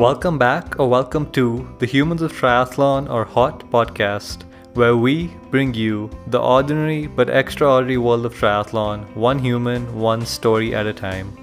[0.00, 5.74] Welcome back, or welcome to the Humans of Triathlon or HOT podcast, where we bring
[5.74, 11.36] you the ordinary but extraordinary world of triathlon, one human, one story at a time,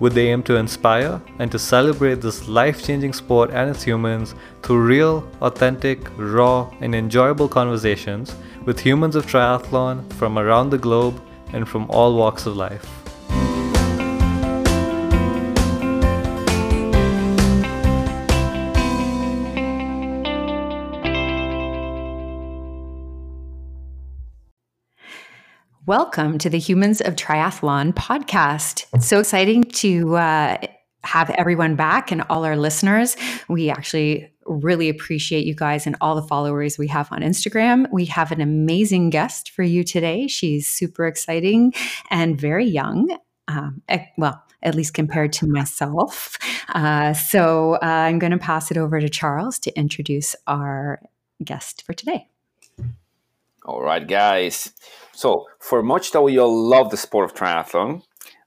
[0.00, 4.34] with the aim to inspire and to celebrate this life changing sport and its humans
[4.62, 8.34] through real, authentic, raw, and enjoyable conversations
[8.64, 11.22] with humans of triathlon from around the globe
[11.52, 12.97] and from all walks of life.
[25.88, 28.84] Welcome to the Humans of Triathlon podcast.
[28.92, 30.58] It's so exciting to uh,
[31.02, 33.16] have everyone back and all our listeners.
[33.48, 37.86] We actually really appreciate you guys and all the followers we have on Instagram.
[37.90, 40.26] We have an amazing guest for you today.
[40.26, 41.72] She's super exciting
[42.10, 43.16] and very young.
[43.48, 43.80] Um,
[44.18, 46.36] well, at least compared to myself.
[46.68, 51.00] Uh, so uh, I'm going to pass it over to Charles to introduce our
[51.42, 52.28] guest for today.
[53.68, 54.72] All right, guys.
[55.12, 58.00] So, for much that we all love the sport of triathlon,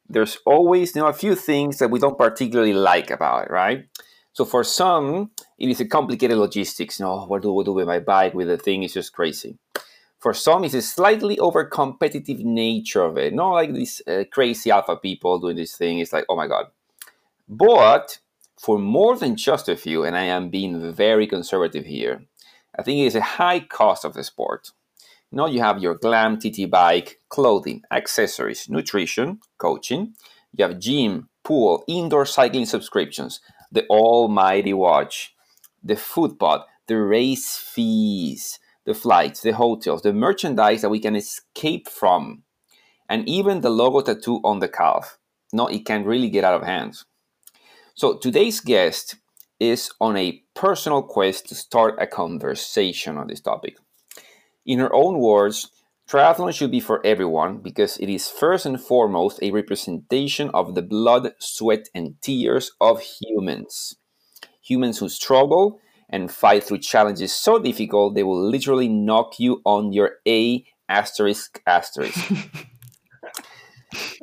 [0.10, 3.86] there's always you know a few things that we don't particularly like about it, right?
[4.34, 7.00] So for some, it is a complicated logistics.
[7.00, 8.34] You know, what do I do with my bike?
[8.34, 9.60] With the thing, it's just crazy.
[10.18, 13.32] For some, it's a slightly over competitive nature of it.
[13.32, 16.00] Not like these uh, crazy alpha people doing this thing.
[16.00, 16.66] It's like, oh my god.
[17.48, 18.18] But
[18.60, 22.24] for more than just a few, and I am being very conservative here,
[22.76, 24.72] I think it is a high cost of the sport.
[25.32, 30.14] Now you have your glam TT bike, clothing, accessories, nutrition, coaching.
[30.54, 33.40] You have gym, pool, indoor cycling subscriptions,
[33.72, 35.34] the almighty watch,
[35.82, 41.16] the foot pod, the race fees, the flights, the hotels, the merchandise that we can
[41.16, 42.44] escape from,
[43.08, 45.18] and even the logo tattoo on the calf.
[45.54, 46.98] No, it can really get out of hand.
[47.96, 49.16] So today's guest
[49.60, 53.78] is on a personal quest to start a conversation on this topic.
[54.66, 55.72] In her own words,
[56.08, 60.82] triathlon should be for everyone because it is first and foremost a representation of the
[60.82, 63.96] blood, sweat, and tears of humans.
[64.62, 65.80] Humans who struggle
[66.10, 71.62] and fight through challenges so difficult they will literally knock you on your A asterisk
[71.66, 72.20] asterisk.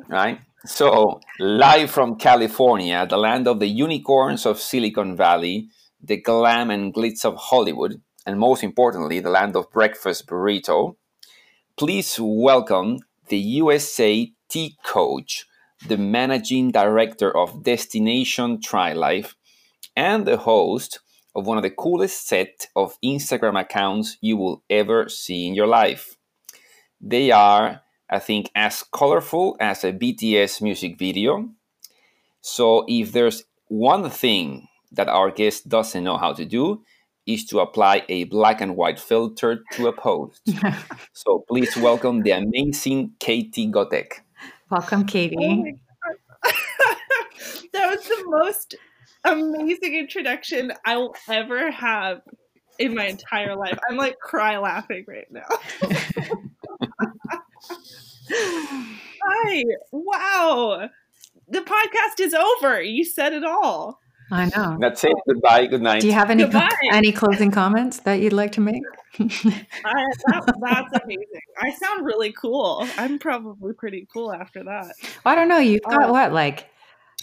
[0.07, 0.39] right?
[0.65, 5.69] So, live from California, the land of the unicorns of Silicon Valley,
[6.01, 10.95] the glam and glitz of Hollywood, and most importantly, the land of breakfast burrito,
[11.75, 15.47] please welcome the USA T Coach,
[15.87, 19.35] the managing director of Destination Tri Life,
[19.95, 20.99] and the host
[21.33, 25.65] of one of the coolest set of Instagram accounts you will ever see in your
[25.65, 26.15] life.
[27.01, 27.81] They are,
[28.11, 31.49] I think, as colorful as a BTS music video.
[32.41, 36.83] So if there's one thing that our guest doesn't know how to do,
[37.29, 40.41] is to apply a black and white filter to a post.
[41.13, 44.21] so please welcome the amazing Katie Gotek.
[44.71, 45.35] Welcome, Katie.
[45.37, 45.71] Oh
[47.73, 48.75] that was the most
[49.23, 52.21] amazing introduction I will ever have
[52.79, 53.77] in my entire life.
[53.89, 55.45] I'm like cry laughing right now.
[58.31, 59.63] Hi.
[59.91, 60.89] Wow.
[61.47, 62.81] The podcast is over.
[62.81, 63.99] You said it all.
[64.31, 64.77] I know.
[64.79, 65.13] That's it.
[65.27, 65.67] Goodbye.
[65.67, 66.01] Good night.
[66.01, 66.45] Do you have any
[66.91, 68.81] any closing comments that you'd like to make?
[69.19, 71.25] uh, that, that's amazing.
[71.59, 72.87] I sound really cool.
[72.97, 74.93] I'm probably pretty cool after that.
[75.25, 75.57] Well, I don't know.
[75.57, 76.69] You've got uh, what like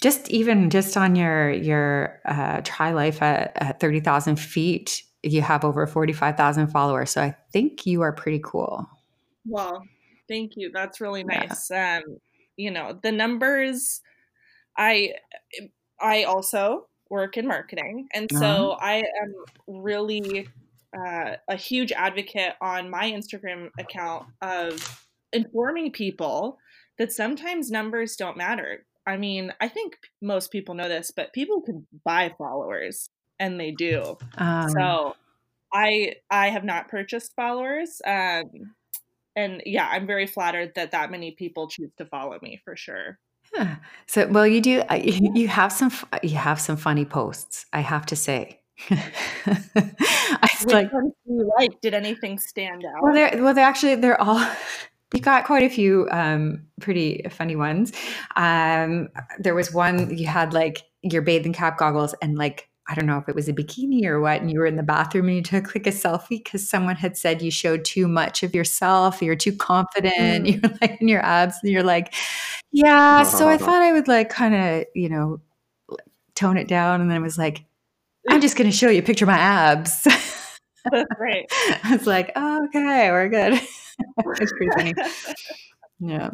[0.03, 5.43] just even just on your your uh, tri life at, at thirty thousand feet, you
[5.43, 7.11] have over forty five thousand followers.
[7.11, 8.89] So I think you are pretty cool.
[9.47, 9.83] Well,
[10.29, 10.71] thank you.
[10.73, 11.69] That's really nice.
[11.71, 12.01] Yeah.
[12.05, 12.19] Um,
[12.57, 14.01] you know the numbers.
[14.77, 15.15] I
[16.01, 18.09] I also work in marketing.
[18.13, 18.79] And so uh-huh.
[18.81, 19.35] I am
[19.67, 20.49] really
[20.97, 26.59] uh, a huge advocate on my Instagram account of informing people
[26.99, 28.85] that sometimes numbers don't matter.
[29.07, 33.09] I mean, I think most people know this, but people can buy followers
[33.39, 34.17] and they do.
[34.39, 35.17] Um, so
[35.73, 38.01] I I have not purchased followers.
[38.05, 38.75] Um,
[39.37, 43.19] and yeah, I'm very flattered that that many people choose to follow me for sure.
[43.55, 43.77] Yeah.
[44.07, 44.83] So, well, you do.
[44.93, 45.93] You have some.
[46.23, 47.67] You have some funny posts.
[47.73, 48.61] I have to say.
[48.91, 50.93] I Which like.
[50.93, 51.81] Ones do you like?
[51.81, 53.03] Did anything stand out?
[53.03, 53.55] Well, they're well.
[53.55, 54.47] They're actually they're all.
[55.15, 57.93] You got quite a few um, pretty funny ones.
[58.35, 59.09] Um,
[59.39, 63.19] there was one you had like your bathing cap goggles and like I don't know
[63.19, 65.43] if it was a bikini or what, and you were in the bathroom and you
[65.43, 69.35] took like a selfie because someone had said you showed too much of yourself, you're
[69.35, 70.15] too confident,
[70.47, 70.63] mm.
[70.63, 72.15] you're like in your abs, and you're like,
[72.73, 73.25] yeah.
[73.25, 75.41] So I thought I would like kind of, you know,
[76.37, 77.01] tone it down.
[77.01, 77.65] And then it was like,
[78.29, 80.03] I'm just going to show you a picture of my abs.
[80.05, 80.49] That's
[81.19, 81.47] right.
[81.51, 83.55] I was like, oh, okay, we're good.
[83.55, 84.95] it's pretty funny.
[85.99, 86.31] Yeah.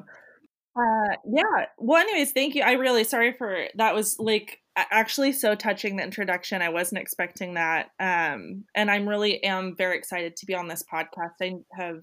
[0.76, 1.66] Uh, yeah.
[1.78, 2.62] Well, anyways, thank you.
[2.62, 3.94] I really sorry for that.
[3.94, 6.62] Was like actually so touching the introduction.
[6.62, 7.90] I wasn't expecting that.
[8.00, 11.32] Um, and I'm really am very excited to be on this podcast.
[11.40, 12.02] I have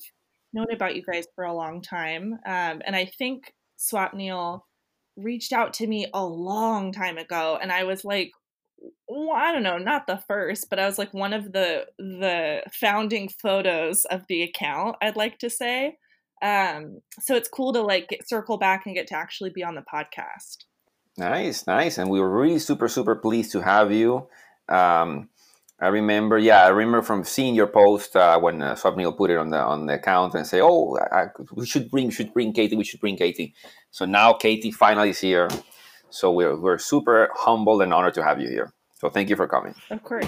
[0.53, 2.33] known about you guys for a long time.
[2.45, 4.61] Um, and I think Swapnil
[5.17, 8.31] reached out to me a long time ago, and I was like,
[9.07, 12.63] well, I don't know, not the first, but I was like one of the the
[12.71, 14.95] founding photos of the account.
[15.01, 15.97] I'd like to say.
[16.41, 19.75] Um, so it's cool to like get, circle back and get to actually be on
[19.75, 20.63] the podcast.
[21.19, 24.27] Nice, nice, and we were really super super pleased to have you.
[24.69, 25.29] Um,
[25.81, 29.37] I remember, yeah, I remember from seeing your post uh, when uh, Swapnil put it
[29.37, 32.75] on the on the account and say, "Oh, I, we should bring, should bring Katie,
[32.75, 33.53] we should bring Katie."
[33.91, 35.49] So now Katie finally is here.
[36.09, 38.73] So we're we're super humbled and honored to have you here.
[38.95, 39.75] So thank you for coming.
[39.89, 40.25] Of course.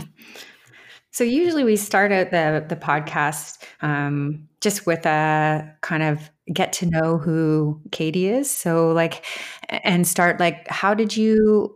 [1.11, 6.73] So usually we start out the the podcast um, just with a kind of get
[6.73, 8.49] to know who Katie is.
[8.49, 9.25] So like,
[9.69, 11.75] and start like, how did you,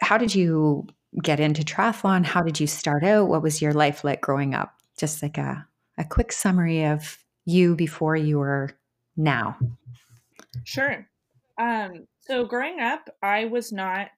[0.00, 0.86] how did you
[1.22, 2.24] get into triathlon?
[2.24, 3.28] How did you start out?
[3.28, 4.74] What was your life like growing up?
[4.98, 5.66] Just like a,
[5.98, 8.70] a quick summary of you before you were
[9.16, 9.56] now.
[10.64, 11.06] Sure.
[11.58, 14.10] Um, so growing up, I was not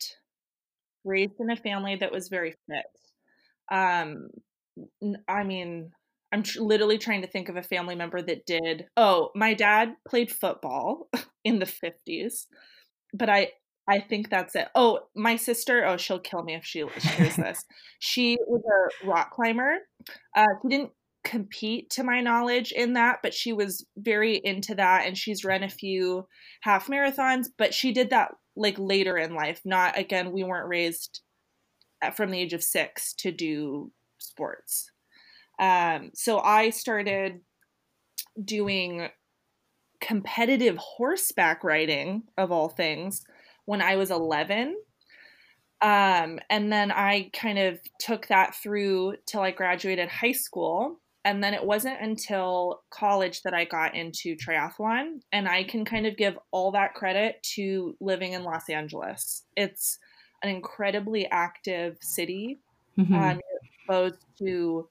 [1.05, 2.87] raised in a family that was very fit.
[3.71, 4.29] Um,
[5.29, 5.91] I mean,
[6.33, 8.87] I'm tr- literally trying to think of a family member that did.
[8.97, 11.09] Oh, my dad played football
[11.45, 12.47] in the 50s,
[13.15, 13.51] but I
[13.91, 14.69] I think that's it.
[14.75, 17.65] Oh, my sister, oh, she'll kill me if she hears this.
[18.01, 19.79] She was a rock climber.
[20.37, 20.91] Uh, she didn't
[21.25, 25.63] compete to my knowledge in that, but she was very into that and she's run
[25.63, 26.27] a few
[26.61, 29.61] half marathons, but she did that like later in life.
[29.65, 31.23] Not again, we weren't raised
[32.15, 34.91] from the age of six to do sports.
[35.59, 37.41] Um, so I started
[38.43, 39.09] doing
[40.01, 43.25] competitive horseback riding, of all things,
[43.65, 44.77] when I was 11.
[45.81, 51.01] Um, and then I kind of took that through till I graduated high school.
[51.25, 55.21] And then it wasn't until college that I got into triathlon.
[55.33, 59.45] And I can kind of give all that credit to living in Los Angeles.
[59.57, 59.99] It's
[60.43, 62.59] an incredibly active city.
[62.99, 63.15] Mm-hmm.
[63.15, 63.41] Um,
[63.89, 64.89] exposed to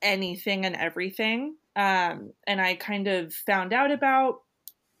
[0.00, 1.56] anything and everything.
[1.76, 4.42] Um, and I kind of found out about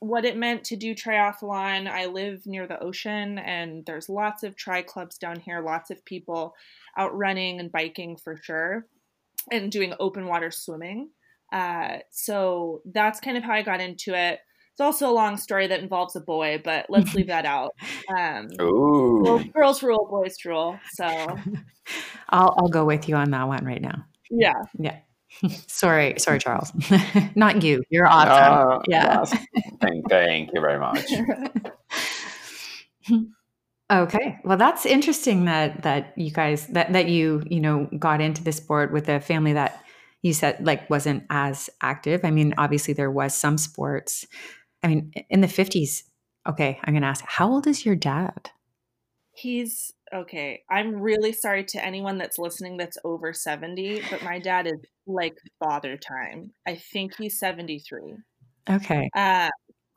[0.00, 1.88] what it meant to do triathlon.
[1.88, 6.04] I live near the ocean, and there's lots of tri clubs down here, lots of
[6.04, 6.54] people
[6.96, 8.86] out running and biking for sure,
[9.50, 11.10] and doing open water swimming.
[11.52, 14.40] Uh, so that's kind of how I got into it.
[14.72, 17.74] It's also a long story that involves a boy, but let's leave that out.
[18.18, 19.42] Um, Ooh.
[19.54, 20.78] girls rule, boys rule.
[20.92, 21.04] So
[22.28, 24.04] I'll I'll go with you on that one right now.
[24.30, 24.62] Yeah.
[24.78, 24.98] Yeah.
[25.66, 26.72] sorry, sorry, Charles.
[27.34, 27.82] Not you.
[27.90, 28.78] You're awesome.
[28.78, 29.24] Uh, yeah.
[29.80, 31.06] Thank, thank you very much.
[33.90, 34.38] okay.
[34.44, 38.56] Well, that's interesting that that you guys that that you you know got into this
[38.56, 39.82] sport with a family that
[40.22, 42.24] you said like wasn't as active.
[42.24, 44.26] I mean, obviously there was some sports.
[44.82, 46.04] I mean, in the fifties.
[46.48, 48.50] Okay, I'm gonna ask, how old is your dad?
[49.34, 50.62] He's okay.
[50.70, 55.34] I'm really sorry to anyone that's listening that's over 70, but my dad is like
[55.58, 56.52] father time.
[56.66, 58.16] I think he's 73.
[58.68, 59.08] Okay.
[59.16, 59.48] Uh,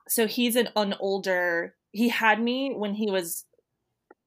[0.08, 3.46] so he's an, an older, he had me when he was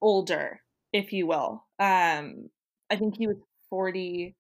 [0.01, 0.61] older,
[0.93, 1.65] if you will.
[1.79, 2.51] Um,
[2.91, 3.37] I think he was
[3.71, 4.35] 45.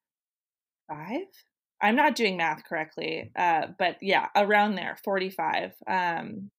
[1.80, 5.72] I'm not doing math correctly, uh, but yeah, around there, 45.
[5.86, 6.50] Um,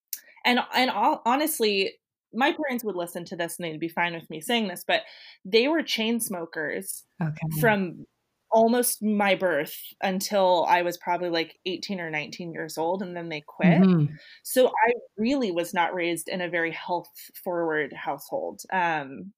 [0.46, 1.94] and and all, honestly,
[2.34, 5.02] my parents would listen to this and they'd be fine with me saying this, but
[5.44, 7.60] they were chain smokers okay.
[7.60, 8.06] from
[8.52, 13.30] almost my birth until I was probably like 18 or 19 years old and then
[13.30, 13.82] they quit.
[13.82, 14.16] Mm-hmm.
[14.44, 17.12] So I really was not raised in a very health
[17.44, 18.62] forward household.
[18.72, 19.34] Um,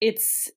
[0.00, 0.50] it's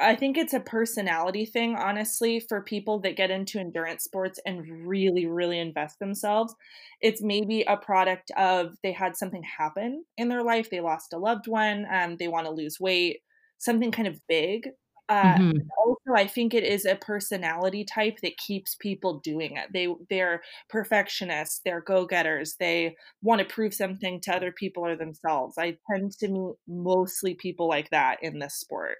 [0.00, 4.86] I think it's a personality thing, honestly, for people that get into endurance sports and
[4.86, 6.54] really, really invest themselves.
[7.00, 11.18] It's maybe a product of they had something happen in their life, they lost a
[11.18, 13.18] loved one, um, they want to lose weight,
[13.58, 14.68] something kind of big.
[15.08, 15.58] Uh, mm-hmm.
[15.78, 19.68] Also, I think it is a personality type that keeps people doing it.
[19.72, 24.96] They they're perfectionists, they're go getters, they want to prove something to other people or
[24.96, 25.56] themselves.
[25.58, 28.98] I tend to meet mostly people like that in this sport.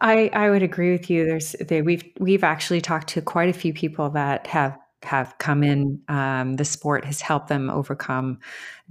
[0.00, 1.24] I I would agree with you.
[1.24, 5.62] There's they, we've we've actually talked to quite a few people that have have come
[5.62, 6.00] in.
[6.08, 8.38] Um, the sport has helped them overcome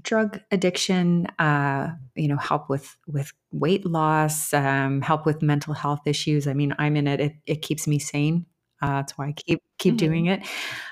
[0.01, 6.01] drug addiction, uh, you know, help with with weight loss, um, help with mental health
[6.05, 6.47] issues.
[6.47, 7.19] I mean, I'm in it.
[7.19, 8.45] It, it keeps me sane.
[8.81, 10.05] Uh, that's why I keep keep mm-hmm.
[10.05, 10.41] doing it.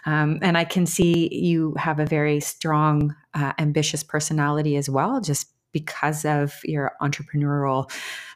[0.05, 5.19] Um, and I can see you have a very strong, uh, ambitious personality as well,
[5.21, 7.91] just because of your entrepreneurial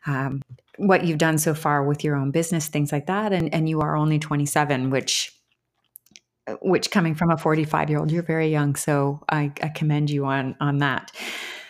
[0.05, 0.41] um,
[0.77, 3.81] what you've done so far with your own business things like that and and you
[3.81, 5.31] are only 27 which
[6.61, 10.25] which coming from a 45 year old you're very young so I, I commend you
[10.25, 11.11] on on that.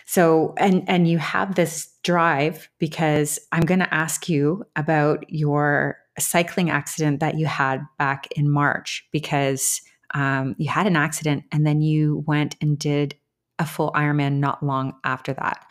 [0.06, 5.98] So and and you have this drive because i'm going to ask you about your
[6.20, 9.82] cycling accident that you had back in march because
[10.14, 13.16] um, you had an accident and then you went and did
[13.60, 15.66] a full ironman not long after that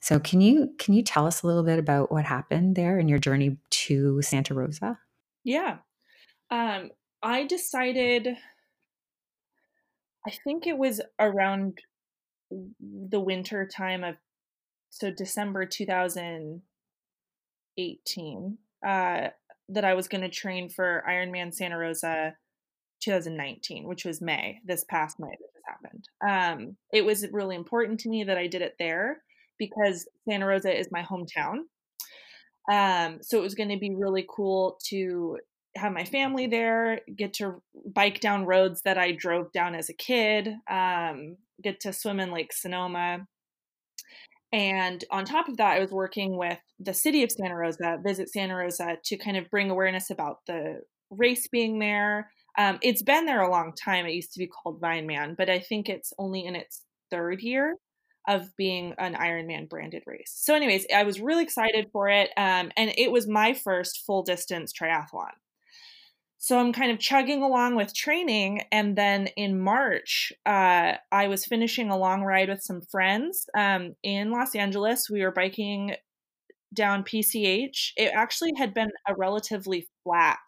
[0.00, 3.06] so can you can you tell us a little bit about what happened there in
[3.08, 4.98] your journey to Santa Rosa?
[5.44, 5.80] Yeah.
[6.50, 6.92] Um,
[7.22, 8.28] I decided
[10.26, 11.78] I think it was around
[12.80, 14.16] the winter time of
[14.90, 19.28] so December 2018 uh,
[19.68, 22.36] that I was going to train for Ironman Santa Rosa
[23.00, 25.36] 2019, which was May, this past May
[25.68, 26.08] happened.
[26.26, 29.18] Um, it was really important to me that I did it there
[29.58, 31.64] because Santa Rosa is my hometown.
[32.70, 35.38] Um, so it was going to be really cool to
[35.76, 37.62] have my family there, get to
[37.94, 42.32] bike down roads that I drove down as a kid, um, get to swim in
[42.32, 43.26] Lake Sonoma.
[44.52, 48.30] And on top of that, I was working with the city of Santa Rosa, Visit
[48.30, 52.30] Santa Rosa, to kind of bring awareness about the race being there.
[52.58, 54.04] Um, it's been there a long time.
[54.04, 57.76] It used to be called Vineman, but I think it's only in its third year
[58.26, 60.32] of being an Ironman branded race.
[60.34, 62.30] So, anyways, I was really excited for it.
[62.36, 65.30] Um, and it was my first full distance triathlon.
[66.40, 68.62] So I'm kind of chugging along with training.
[68.70, 73.96] And then in March, uh, I was finishing a long ride with some friends um,
[74.04, 75.10] in Los Angeles.
[75.10, 75.96] We were biking
[76.72, 77.92] down PCH.
[77.96, 80.38] It actually had been a relatively flat,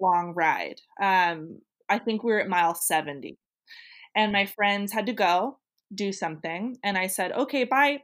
[0.00, 0.80] long ride.
[1.00, 3.38] Um, I think we were at mile 70.
[4.14, 5.58] And my friends had to go
[5.94, 6.76] do something.
[6.82, 8.02] And I said, okay, bye.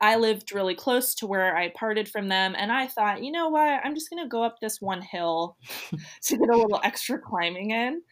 [0.00, 2.54] I lived really close to where I parted from them.
[2.56, 3.80] And I thought, you know what?
[3.84, 5.56] I'm just going to go up this one hill
[6.22, 8.02] to get a little extra climbing in,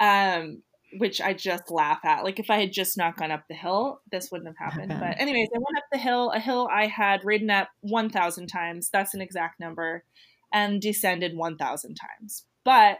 [0.00, 0.62] um,
[0.98, 2.24] which I just laugh at.
[2.24, 4.96] Like, if I had just not gone up the hill, this wouldn't have happened.
[4.98, 8.90] But, anyways, I went up the hill, a hill I had ridden up 1,000 times.
[8.92, 10.04] That's an exact number,
[10.52, 12.44] and descended 1,000 times.
[12.64, 12.98] But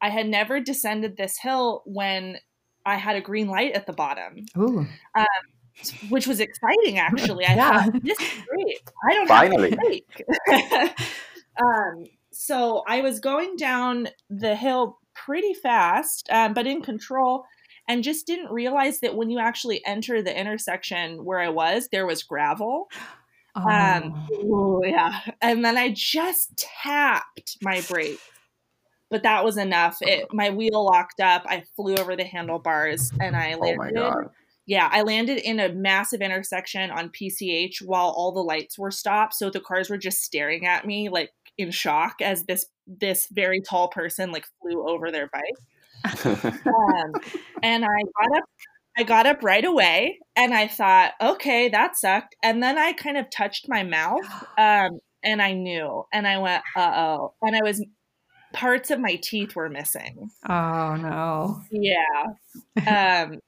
[0.00, 2.38] I had never descended this hill when
[2.84, 4.46] I had a green light at the bottom.
[5.14, 5.26] Um,
[6.10, 7.46] which was exciting actually.
[7.46, 7.84] I yeah.
[7.84, 8.82] thought this is great.
[9.08, 10.04] I don't Finally.
[10.50, 11.04] have to
[11.64, 17.44] um, so I was going down the hill pretty fast, um, but in control,
[17.88, 22.06] and just didn't realize that when you actually enter the intersection where I was, there
[22.06, 22.88] was gravel.
[23.54, 24.82] Um, oh.
[24.82, 28.20] Um, yeah, and then I just tapped my brake
[29.12, 29.98] but that was enough.
[30.00, 31.44] It my wheel locked up.
[31.46, 33.98] I flew over the handlebars and I landed.
[33.98, 34.30] Oh my god.
[34.64, 39.34] Yeah, I landed in a massive intersection on PCH while all the lights were stopped,
[39.34, 43.60] so the cars were just staring at me like in shock as this this very
[43.60, 46.24] tall person like flew over their bike.
[46.24, 47.12] um,
[47.62, 48.44] and I got up
[48.96, 52.34] I got up right away and I thought, okay, that sucked.
[52.42, 54.24] And then I kind of touched my mouth
[54.58, 57.34] um, and I knew and I went, uh oh.
[57.42, 57.84] And I was
[58.52, 60.30] parts of my teeth were missing.
[60.48, 61.62] Oh no.
[61.70, 62.24] Yeah.
[62.76, 63.40] Um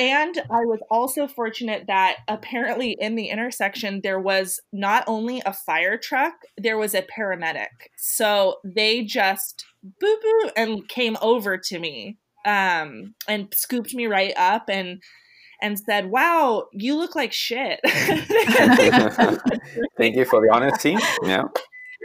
[0.00, 5.52] and I was also fortunate that apparently in the intersection there was not only a
[5.52, 7.90] fire truck, there was a paramedic.
[7.96, 14.34] So they just boo boo and came over to me um and scooped me right
[14.36, 15.02] up and
[15.60, 17.80] and said, "Wow, you look like shit."
[19.96, 20.96] Thank you for the honesty.
[21.22, 21.44] Yeah.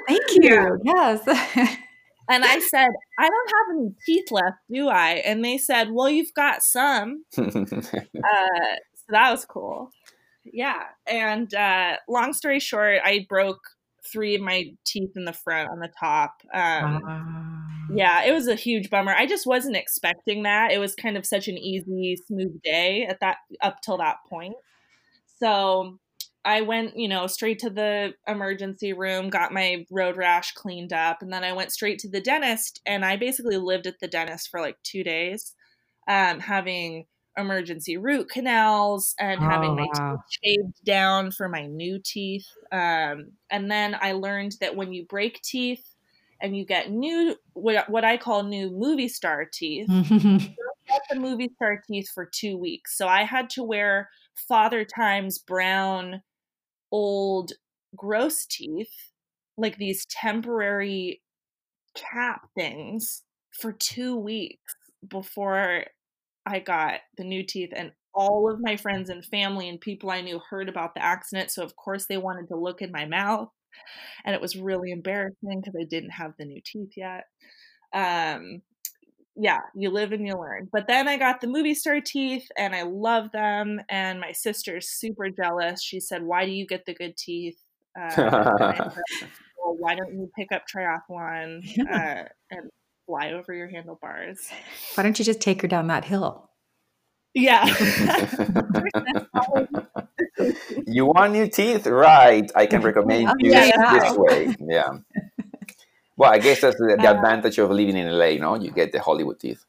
[0.07, 0.79] Thank you.
[0.83, 1.77] Yes.
[2.29, 5.21] And I said, I don't have any teeth left, do I?
[5.25, 7.25] And they said, Well, you've got some.
[7.37, 9.91] uh, so that was cool.
[10.45, 10.83] Yeah.
[11.07, 13.61] And uh, long story short, I broke
[14.11, 16.41] three of my teeth in the front on the top.
[16.53, 17.01] Um,
[17.93, 19.13] Yeah, it was a huge bummer.
[19.13, 20.71] I just wasn't expecting that.
[20.71, 24.55] It was kind of such an easy, smooth day at that up till that point.
[25.39, 25.99] So
[26.43, 31.21] I went, you know, straight to the emergency room, got my road rash cleaned up,
[31.21, 32.81] and then I went straight to the dentist.
[32.85, 35.53] And I basically lived at the dentist for like two days,
[36.07, 37.05] um, having
[37.37, 40.23] emergency root canals and oh, having my wow.
[40.29, 42.47] teeth shaved down for my new teeth.
[42.71, 45.85] Um, and then I learned that when you break teeth
[46.41, 49.87] and you get new, what, what I call new movie star teeth,
[51.09, 52.97] the movie star teeth for two weeks.
[52.97, 54.09] So I had to wear
[54.47, 56.21] Father Time's brown,
[56.91, 57.51] old,
[57.95, 59.11] gross teeth,
[59.57, 61.21] like these temporary
[61.95, 63.23] cap things
[63.59, 64.73] for two weeks
[65.07, 65.85] before
[66.45, 67.71] I got the new teeth.
[67.75, 71.51] And all of my friends and family and people I knew heard about the accident.
[71.51, 73.49] So, of course, they wanted to look in my mouth.
[74.25, 77.23] And it was really embarrassing because I didn't have the new teeth yet.
[77.93, 78.61] Um,
[79.35, 80.69] yeah, you live and you learn.
[80.71, 83.81] But then I got the movie star teeth and I love them.
[83.89, 85.81] And my sister's super jealous.
[85.81, 87.57] She said, Why do you get the good teeth?
[87.99, 91.61] Uh, said, well, why don't you pick up triathlon
[91.91, 92.69] uh, and
[93.05, 94.49] fly over your handlebars?
[94.95, 96.49] Why don't you just take her down that hill?
[97.33, 97.65] Yeah.
[100.87, 101.87] you want new teeth?
[101.87, 102.51] Right.
[102.55, 104.55] I can recommend oh, you yeah, this way.
[104.59, 104.97] Yeah.
[106.17, 108.55] Well, I guess that's the, the uh, advantage of living in LA, no?
[108.55, 109.65] You get the Hollywood teeth.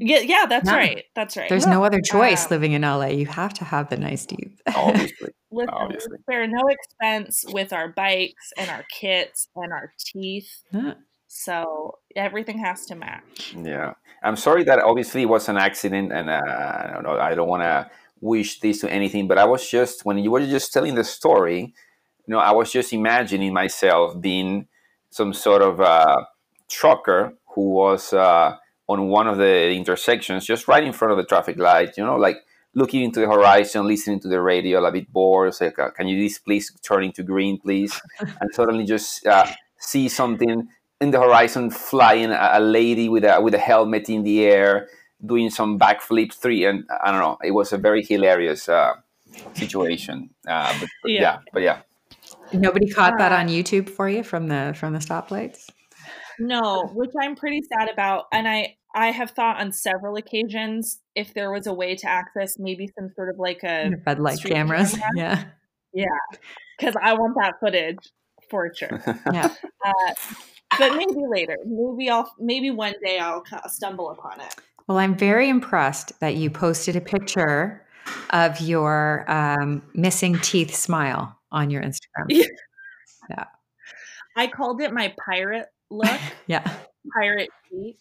[0.00, 1.04] Yeah, yeah, that's no, right.
[1.14, 1.48] That's right.
[1.48, 3.06] There's no other choice um, living in LA.
[3.06, 4.60] You have to have the nice teeth.
[4.74, 5.30] obviously.
[5.52, 6.18] Listen, obviously.
[6.26, 10.62] There are no expense with our bikes and our kits and our teeth.
[10.72, 10.94] Huh.
[11.28, 13.54] So everything has to match.
[13.56, 13.94] Yeah.
[14.22, 17.48] I'm sorry that obviously it was an accident and uh, I don't know, I don't
[17.48, 20.94] want to wish this to anything, but I was just, when you were just telling
[20.96, 21.72] the story,
[22.26, 24.66] you know, I was just imagining myself being
[25.10, 26.24] some sort of uh,
[26.68, 28.56] trucker who was uh,
[28.88, 32.16] on one of the intersections, just right in front of the traffic light, you know,
[32.16, 32.38] like
[32.74, 35.52] looking into the horizon, listening to the radio, a bit bored.
[35.60, 38.00] like, can you please turn into green, please?
[38.20, 39.46] and suddenly just uh,
[39.78, 40.68] see something
[41.00, 44.88] in the horizon flying, a, a, lady with a with a helmet in the air
[45.24, 47.38] doing some backflip three, and I don't know.
[47.42, 48.94] It was a very hilarious uh,
[49.54, 50.30] situation.
[50.46, 51.20] Uh, but, but yeah.
[51.20, 51.38] yeah.
[51.52, 51.78] but yeah.
[52.52, 55.70] Nobody caught that on YouTube for you from the from the stoplights.
[56.38, 61.34] No, which I'm pretty sad about, and I I have thought on several occasions if
[61.34, 64.92] there was a way to access maybe some sort of like a red light cameras.
[64.92, 65.12] Camera.
[65.16, 65.44] Yeah.
[65.92, 66.38] Yeah.
[66.78, 67.98] Because I want that footage
[68.48, 69.02] for sure.
[69.32, 69.54] yeah.
[69.84, 70.14] Uh,
[70.78, 71.56] but maybe later.
[71.64, 74.54] Maybe I'll maybe one day I'll stumble upon it.
[74.86, 77.86] Well, I'm very impressed that you posted a picture
[78.30, 82.26] of your um, missing teeth smile on your Instagram.
[82.28, 82.44] Yeah.
[83.28, 83.44] yeah.
[84.36, 86.20] I called it my pirate look.
[86.46, 86.70] yeah.
[87.14, 87.96] Pirate teeth.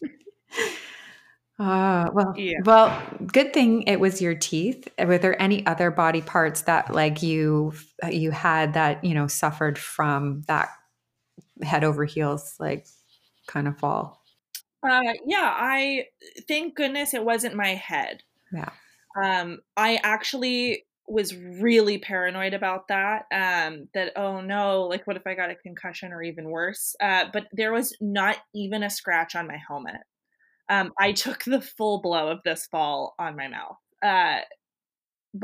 [1.60, 2.58] Uh, well, yeah.
[2.64, 4.88] well, good thing it was your teeth.
[4.98, 7.74] Were there any other body parts that, like you,
[8.10, 10.70] you had that you know suffered from that
[11.62, 12.88] head over heels like
[13.48, 14.24] kind of fall?
[14.88, 16.06] Uh, yeah, I
[16.48, 18.24] thank goodness it wasn't my head.
[18.54, 18.70] Yeah.
[19.22, 23.24] Um, I actually was really paranoid about that.
[23.32, 26.96] Um, that oh no, like what if I got a concussion or even worse?
[27.02, 30.02] Uh, but there was not even a scratch on my helmet.
[30.70, 33.78] Um, I took the full blow of this fall on my mouth.
[34.04, 34.42] Uh,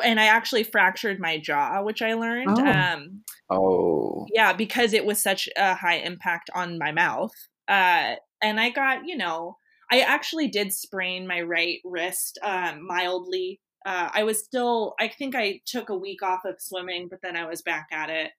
[0.04, 2.58] and I actually fractured my jaw, which I learned.
[2.58, 2.66] Oh.
[2.66, 4.26] Um, oh.
[4.34, 7.34] Yeah, because it was such a high impact on my mouth.
[7.68, 9.58] Uh, and I got, you know,
[9.92, 13.60] I actually did sprain my right wrist um, mildly.
[13.86, 17.36] Uh, I was still, I think I took a week off of swimming, but then
[17.36, 18.32] I was back at it.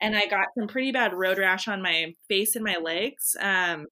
[0.00, 3.36] And I got some pretty bad road rash on my face and my legs.
[3.40, 3.86] Um,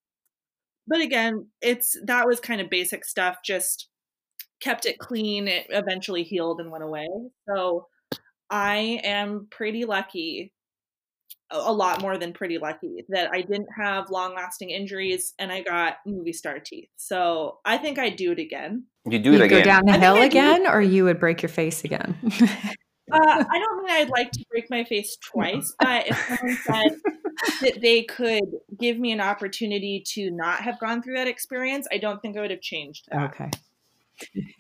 [0.86, 3.88] but again, it's that was kind of basic stuff, just
[4.60, 5.48] kept it clean.
[5.48, 7.06] It eventually healed and went away.
[7.48, 7.86] So
[8.50, 10.52] I am pretty lucky,
[11.52, 15.62] a lot more than pretty lucky, that I didn't have long lasting injuries and I
[15.62, 16.88] got movie star teeth.
[16.96, 18.84] So I think I'd do it again.
[19.04, 19.58] You do it You'd again.
[19.58, 22.16] Go down the hill again, or you would break your face again?
[22.42, 22.44] uh,
[23.10, 26.96] I don't think I'd like to break my face twice, but if someone said
[27.62, 28.44] that they could
[28.78, 32.42] give me an opportunity to not have gone through that experience, I don't think I
[32.42, 33.30] would have changed that.
[33.30, 33.50] Okay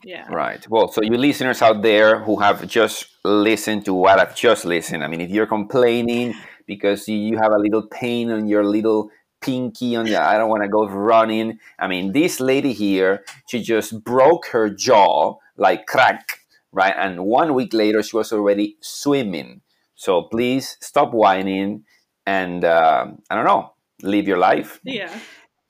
[0.04, 4.34] yeah right well so you listeners out there who have just listened to what i've
[4.34, 6.34] just listened i mean if you're complaining
[6.66, 10.62] because you have a little pain on your little pinky on the i don't want
[10.62, 16.38] to go running i mean this lady here she just broke her jaw like crack
[16.70, 19.60] right and one week later she was already swimming
[19.96, 21.82] so please stop whining
[22.24, 23.72] and uh, i don't know
[24.02, 25.12] live your life yeah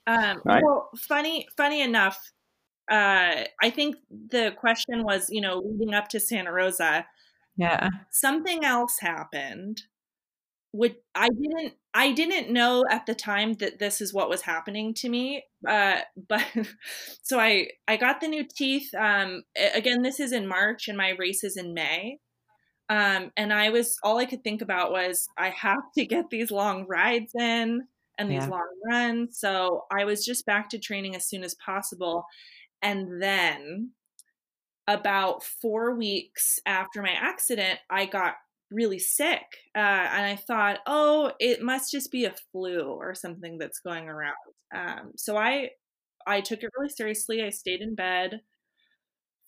[0.06, 0.62] um, right?
[0.62, 2.32] well funny funny enough
[2.90, 7.06] uh, I think the question was, you know, leading up to Santa Rosa.
[7.56, 7.88] Yeah.
[8.10, 9.82] Something else happened.
[10.72, 14.94] Which I didn't I didn't know at the time that this is what was happening
[14.94, 15.44] to me.
[15.66, 16.44] Uh, but
[17.22, 18.94] so I I got the new teeth.
[18.94, 19.42] Um,
[19.74, 22.18] again, this is in March, and my race is in May.
[22.88, 26.50] Um, and I was all I could think about was I have to get these
[26.50, 27.86] long rides in
[28.18, 28.48] and these yeah.
[28.48, 29.38] long runs.
[29.38, 32.26] So I was just back to training as soon as possible.
[32.82, 33.92] And then
[34.86, 38.34] about four weeks after my accident, I got
[38.72, 39.42] really sick.
[39.74, 44.08] Uh, and I thought, oh, it must just be a flu or something that's going
[44.08, 44.34] around.
[44.74, 45.70] Um, so I,
[46.26, 47.42] I took it really seriously.
[47.42, 48.40] I stayed in bed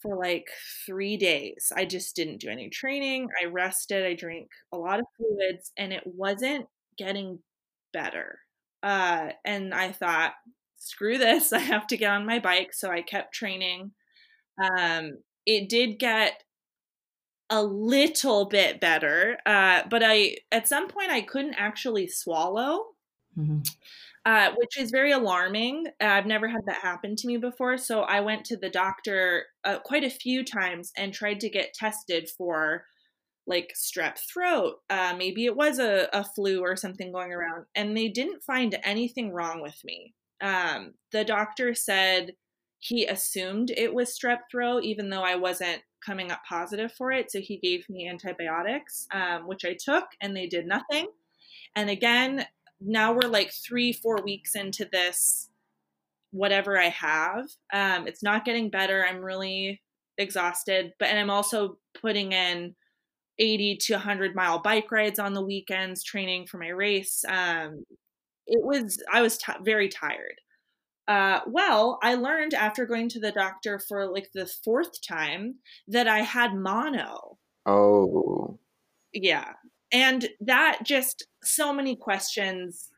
[0.02, 0.48] for like
[0.86, 1.72] three days.
[1.74, 3.28] I just didn't do any training.
[3.40, 4.04] I rested.
[4.04, 6.66] I drank a lot of fluids, and it wasn't
[6.98, 7.38] getting
[7.92, 8.38] better.
[8.82, 10.32] Uh, and I thought,
[10.76, 11.52] screw this.
[11.54, 12.74] I have to get on my bike.
[12.74, 13.92] So I kept training.
[14.62, 16.42] Um, it did get
[17.54, 22.86] a little bit better, uh, but I at some point I couldn't actually swallow.
[23.38, 23.60] Mm-hmm.
[24.26, 25.84] Uh, which is very alarming.
[26.00, 27.76] I've never had that happen to me before.
[27.76, 31.74] So I went to the doctor uh, quite a few times and tried to get
[31.74, 32.86] tested for
[33.46, 34.76] like strep throat.
[34.88, 37.66] Uh, maybe it was a, a, flu or something going around.
[37.74, 40.14] And they didn't find anything wrong with me.
[40.40, 42.32] Um, the doctor said
[42.78, 47.30] he assumed it was strep throat, even though I wasn't coming up positive for it.
[47.30, 51.08] So he gave me antibiotics, um, which I took, and they did nothing.
[51.76, 52.46] And again,
[52.80, 55.48] now we're like three, four weeks into this,
[56.30, 57.46] whatever I have.
[57.72, 59.04] Um, it's not getting better.
[59.04, 59.82] I'm really
[60.18, 62.74] exhausted, but and I'm also putting in
[63.38, 67.24] 80 to 100 mile bike rides on the weekends, training for my race.
[67.28, 67.84] Um,
[68.46, 70.40] it was I was t- very tired.
[71.06, 75.56] Uh, well, I learned after going to the doctor for like the fourth time
[75.88, 77.38] that I had mono.
[77.66, 78.58] Oh.
[79.12, 79.52] Yeah.
[79.92, 82.88] And that just so many questions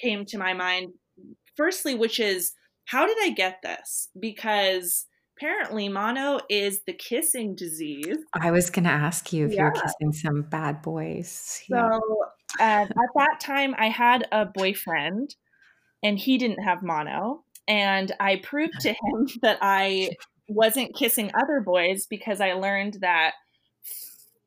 [0.00, 0.92] came to my mind.
[1.56, 2.52] Firstly, which is
[2.84, 4.08] how did I get this?
[4.18, 8.18] Because apparently mono is the kissing disease.
[8.34, 9.62] I was going to ask you if yeah.
[9.62, 11.62] you're kissing some bad boys.
[11.66, 11.76] So
[12.58, 12.82] yeah.
[12.82, 15.34] uh, at that time, I had a boyfriend
[16.02, 17.44] and he didn't have mono.
[17.68, 20.10] And I proved to him that I
[20.48, 23.32] wasn't kissing other boys because I learned that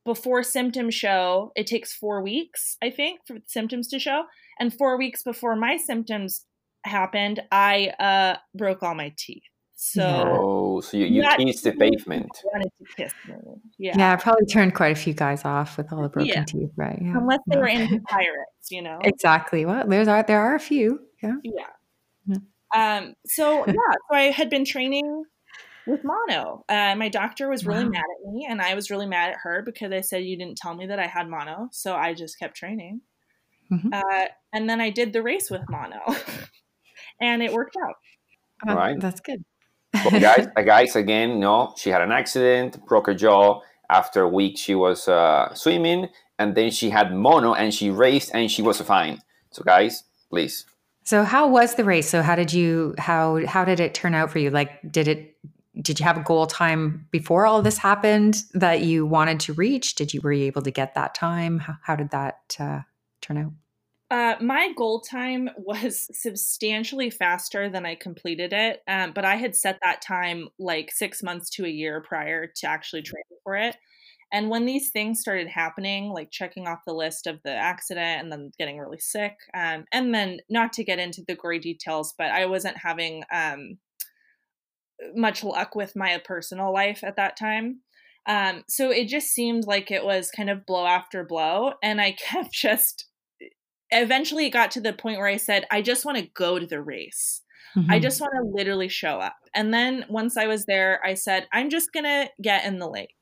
[0.06, 4.24] before symptoms show, it takes four weeks, I think, for symptoms to show.
[4.60, 6.46] And four weeks before my symptoms
[6.84, 9.44] happened, I uh, broke all my teeth.
[9.76, 12.30] So, oh, so you, you kissed the pavement.
[12.46, 13.36] Wanted to kiss me.
[13.78, 13.98] Yeah.
[13.98, 16.46] Yeah, I probably turned quite a few guys off with all the broken yeah.
[16.46, 16.98] teeth, right?
[17.02, 17.18] Yeah.
[17.18, 19.00] Unless they were into pirates, you know.
[19.04, 19.66] Exactly.
[19.66, 21.00] Well, there's are there are a few.
[21.22, 21.36] Yeah.
[21.44, 22.38] Yeah.
[22.76, 23.16] Um.
[23.26, 23.74] So yeah.
[23.74, 25.24] So I had been training
[25.86, 26.64] with mono.
[26.70, 27.90] Uh, my doctor was really wow.
[27.90, 30.58] mad at me, and I was really mad at her because I said you didn't
[30.58, 31.70] tell me that I had mono.
[31.72, 33.02] So I just kept training.
[33.72, 33.90] Mm-hmm.
[33.92, 36.00] Uh, and then I did the race with mono,
[37.22, 37.96] and it worked out.
[38.68, 39.44] All right, that's good.
[39.94, 43.62] Well, guys, guys, again, no, she had an accident, broke her jaw.
[43.90, 48.32] After a week, she was uh, swimming, and then she had mono, and she raced,
[48.34, 49.22] and she was fine.
[49.52, 50.66] So, guys, please.
[51.04, 52.10] So, how was the race?
[52.10, 54.50] So, how did you how how did it turn out for you?
[54.50, 55.36] Like, did it
[55.80, 59.96] did you have a goal time before all this happened that you wanted to reach?
[59.96, 61.60] Did you were you able to get that time?
[61.60, 62.82] How, how did that uh,
[63.22, 63.52] turn out?
[64.12, 69.56] Uh, my goal time was substantially faster than I completed it, um, but I had
[69.56, 73.76] set that time like six months to a year prior to actually training for it.
[74.32, 78.32] And when these things started happening, like checking off the list of the accident and
[78.32, 82.32] then getting really sick, um, and then not to get into the gory details, but
[82.32, 83.78] I wasn't having um,
[85.16, 87.82] much luck with my personal life at that time.
[88.26, 91.74] Um, so it just seemed like it was kind of blow after blow.
[91.84, 93.06] And I kept just,
[94.02, 96.66] eventually, it got to the point where I said, I just want to go to
[96.66, 97.42] the race.
[97.76, 97.92] Mm-hmm.
[97.92, 99.36] I just want to literally show up.
[99.56, 102.90] And then once I was there, I said, I'm just going to get in the
[102.90, 103.16] lake.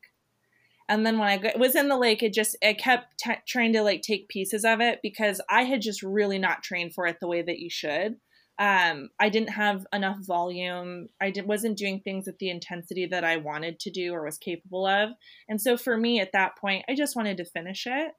[0.90, 3.82] And then when I was in the lake, it just, I kept t- trying to
[3.82, 7.28] like take pieces of it because I had just really not trained for it the
[7.28, 8.18] way that you should
[8.62, 11.10] um, I didn't have enough volume.
[11.20, 14.38] I did, wasn't doing things at the intensity that I wanted to do or was
[14.38, 15.10] capable of.
[15.50, 18.12] And so for me at that point, I just wanted to finish it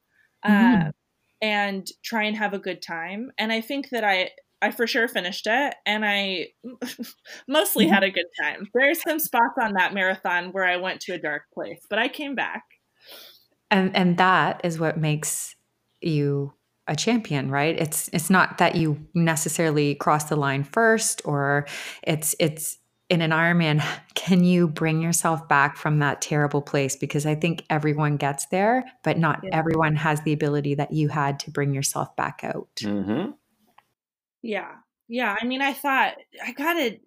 [0.44, 0.88] mm-hmm.
[0.88, 0.90] uh,
[1.42, 3.32] and try and have a good time.
[3.36, 4.30] And I think that I,
[4.62, 6.50] I for sure finished it and I
[7.48, 8.68] mostly had a good time.
[8.72, 12.06] There's some spots on that marathon where I went to a dark place, but I
[12.08, 12.62] came back.
[13.72, 15.56] And and that is what makes
[16.00, 16.52] you
[16.86, 17.76] a champion, right?
[17.78, 21.66] It's it's not that you necessarily cross the line first or
[22.02, 22.78] it's it's
[23.12, 26.96] in an Ironman, can you bring yourself back from that terrible place?
[26.96, 29.50] Because I think everyone gets there, but not yeah.
[29.52, 32.70] everyone has the ability that you had to bring yourself back out.
[32.76, 33.32] Mm-hmm.
[34.40, 34.70] Yeah.
[35.08, 35.36] Yeah.
[35.38, 37.00] I mean, I thought I gotta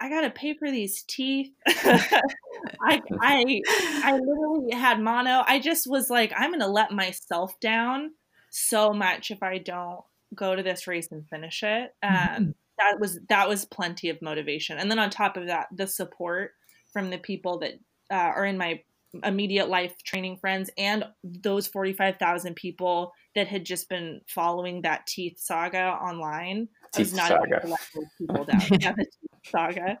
[0.00, 1.52] I gotta pay for these teeth.
[1.66, 3.60] I I
[4.02, 5.42] I literally had mono.
[5.46, 8.12] I just was like, I'm gonna let myself down
[8.50, 10.00] so much if I don't
[10.34, 11.90] go to this race and finish it.
[12.02, 12.50] Um, mm-hmm.
[12.78, 14.78] That was that was plenty of motivation.
[14.78, 16.52] And then on top of that, the support
[16.92, 17.74] from the people that
[18.10, 18.80] uh, are in my
[19.22, 25.38] immediate life training friends and those 45,000 people that had just been following that teeth
[25.38, 26.68] saga online.
[26.92, 27.46] Teeth I was not saga.
[27.46, 28.60] able to let those people down.
[28.80, 29.98] yeah, the teeth saga.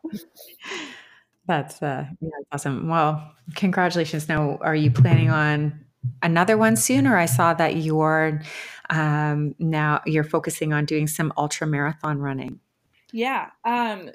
[1.46, 2.88] That's uh yeah, awesome.
[2.88, 4.28] Well, congratulations.
[4.28, 5.84] Now, are you planning on
[6.22, 7.06] another one soon?
[7.06, 8.42] Or I saw that you're
[8.90, 12.60] um now you're focusing on doing some ultra marathon running.
[13.14, 13.50] Yeah.
[13.64, 14.10] Um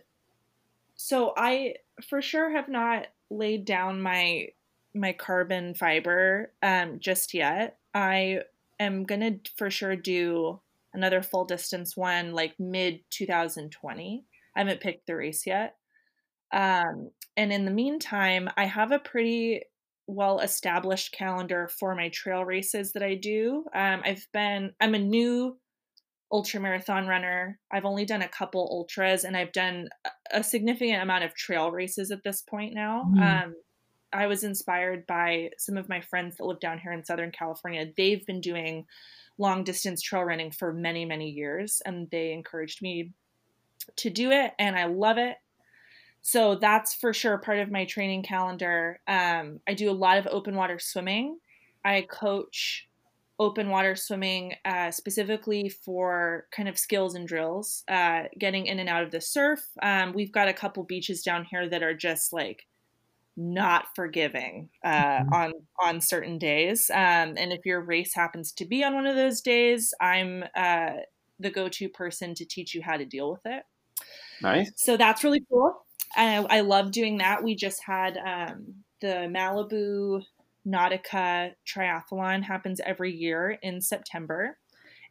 [0.96, 1.76] so I
[2.08, 4.50] for sure have not laid down my
[4.94, 7.78] my carbon fiber um just yet.
[7.94, 8.42] I
[8.80, 10.60] am going to for sure do
[10.94, 14.26] another full distance one like mid 2020.
[14.56, 15.76] I haven't picked the race yet.
[16.52, 19.64] Um and in the meantime, I have a pretty
[20.08, 23.66] well established calendar for my trail races that I do.
[23.74, 25.58] Um, I've been, I'm a new
[26.32, 27.60] ultra marathon runner.
[27.72, 29.90] I've only done a couple ultras and I've done
[30.32, 33.12] a significant amount of trail races at this point now.
[33.14, 33.44] Mhm.
[33.44, 33.56] Um,
[34.12, 37.92] I was inspired by some of my friends that live down here in Southern California.
[37.96, 38.88] They've been doing
[39.38, 43.14] long distance trail running for many, many years and they encouraged me
[43.96, 45.38] to do it and I love it
[46.22, 49.00] so that's for sure part of my training calendar.
[49.08, 51.40] Um, I do a lot of open water swimming.
[51.86, 52.89] I coach
[53.40, 58.90] open water swimming uh, specifically for kind of skills and drills, uh, getting in and
[58.90, 59.62] out of the surf.
[59.82, 62.68] Um, we've got a couple beaches down here that are just like
[63.38, 65.32] not forgiving uh, Mhm.
[65.32, 66.90] on on certain days.
[66.92, 70.94] Um, and if your race happens to be on one of those days, I'm uh,
[71.40, 73.64] the go-to person to teach you how to deal with it
[74.42, 74.72] Nice.
[74.76, 75.86] so that's really cool.
[76.16, 77.44] I, I love doing that.
[77.44, 80.24] We just had um, the Malibu
[80.70, 84.58] Nautica Triathlon happens every year in September,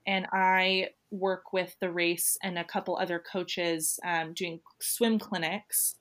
[0.07, 5.97] and I work with the race and a couple other coaches um, doing swim clinics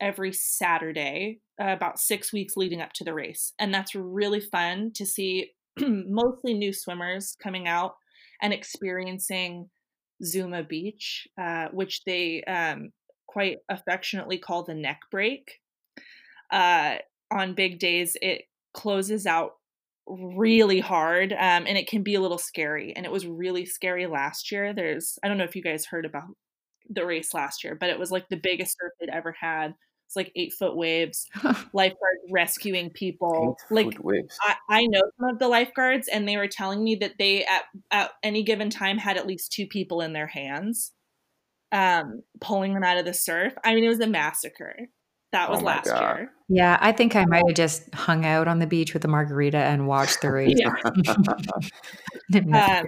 [0.00, 4.92] every Saturday, uh, about six weeks leading up to the race, and that's really fun
[4.94, 7.96] to see mostly new swimmers coming out
[8.40, 9.68] and experiencing
[10.24, 12.92] Zuma Beach, uh, which they um,
[13.26, 15.60] quite affectionately call the neck break.
[16.50, 16.96] Uh,
[17.30, 19.52] on big days, it closes out
[20.06, 22.92] really hard um, and it can be a little scary.
[22.94, 24.72] And it was really scary last year.
[24.72, 26.24] There's, I don't know if you guys heard about
[26.88, 29.74] the race last year, but it was like the biggest surf they'd ever had.
[30.06, 31.26] It's like eight foot waves,
[31.72, 33.56] lifeguards rescuing people.
[33.70, 34.36] Like waves.
[34.42, 37.62] I, I know some of the lifeguards, and they were telling me that they at
[37.90, 40.92] at any given time had at least two people in their hands,
[41.70, 43.54] um, pulling them out of the surf.
[43.64, 44.76] I mean, it was a massacre.
[45.32, 46.18] That was Oh last God.
[46.18, 46.32] year.
[46.48, 49.56] Yeah, I think I might have just hung out on the beach with a margarita
[49.56, 50.54] and watched the race.
[50.56, 50.74] Yeah.
[52.30, 52.86] Didn't miss Um.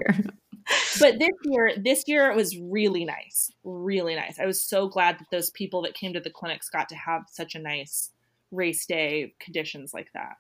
[0.99, 4.39] But this year, this year it was really nice, really nice.
[4.39, 7.23] I was so glad that those people that came to the clinics got to have
[7.31, 8.11] such a nice
[8.51, 10.37] race day conditions like that.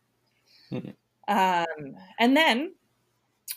[0.70, 0.94] Mhm.
[1.28, 2.74] Um, and then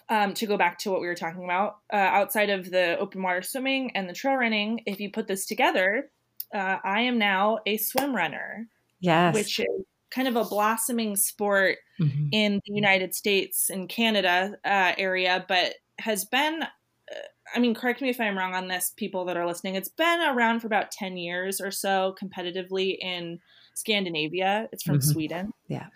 [0.10, 3.22] um, to go back to what we were talking about, uh, outside of the open
[3.22, 6.10] water swimming and the trail running, if you put this together,
[6.54, 8.68] uh, I am now a swim runner,
[9.00, 9.34] yes.
[9.34, 9.68] which is
[10.10, 12.30] kind of a blossoming sport Mhm.
[12.32, 16.64] in the United States and Canada uh, area, but has been.
[16.64, 17.16] uh,
[17.56, 19.76] I mean, correct me if I'm wrong on this, people that are listening.
[19.76, 23.40] It's been around for about 10 years or so competitively in
[23.74, 24.68] Scandinavia.
[24.74, 25.04] It's from Mhm.
[25.14, 25.54] Sweden.
[25.70, 25.88] Yeah.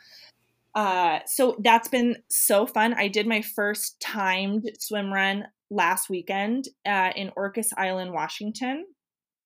[0.74, 2.94] Uh, so that's been so fun.
[2.94, 8.86] I did my first timed swim run last weekend uh, in Orcas Island, Washington.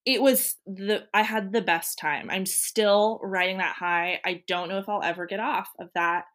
[0.05, 2.29] It was the I had the best time.
[2.29, 4.19] I'm still riding that high.
[4.23, 6.25] I don't know if I'll ever get off of that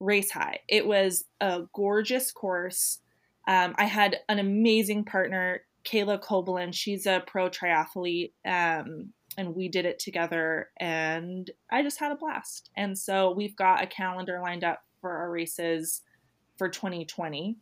[0.00, 0.60] race high.
[0.68, 2.98] It was a gorgeous course.
[3.48, 6.74] Um, I had an amazing partner, Kayla Kobelin.
[6.74, 12.16] She's a pro triathlete, um, and we did it together, and I just had a
[12.16, 12.70] blast.
[12.76, 16.02] And so we've got a calendar lined up for our races
[16.58, 17.56] for 2020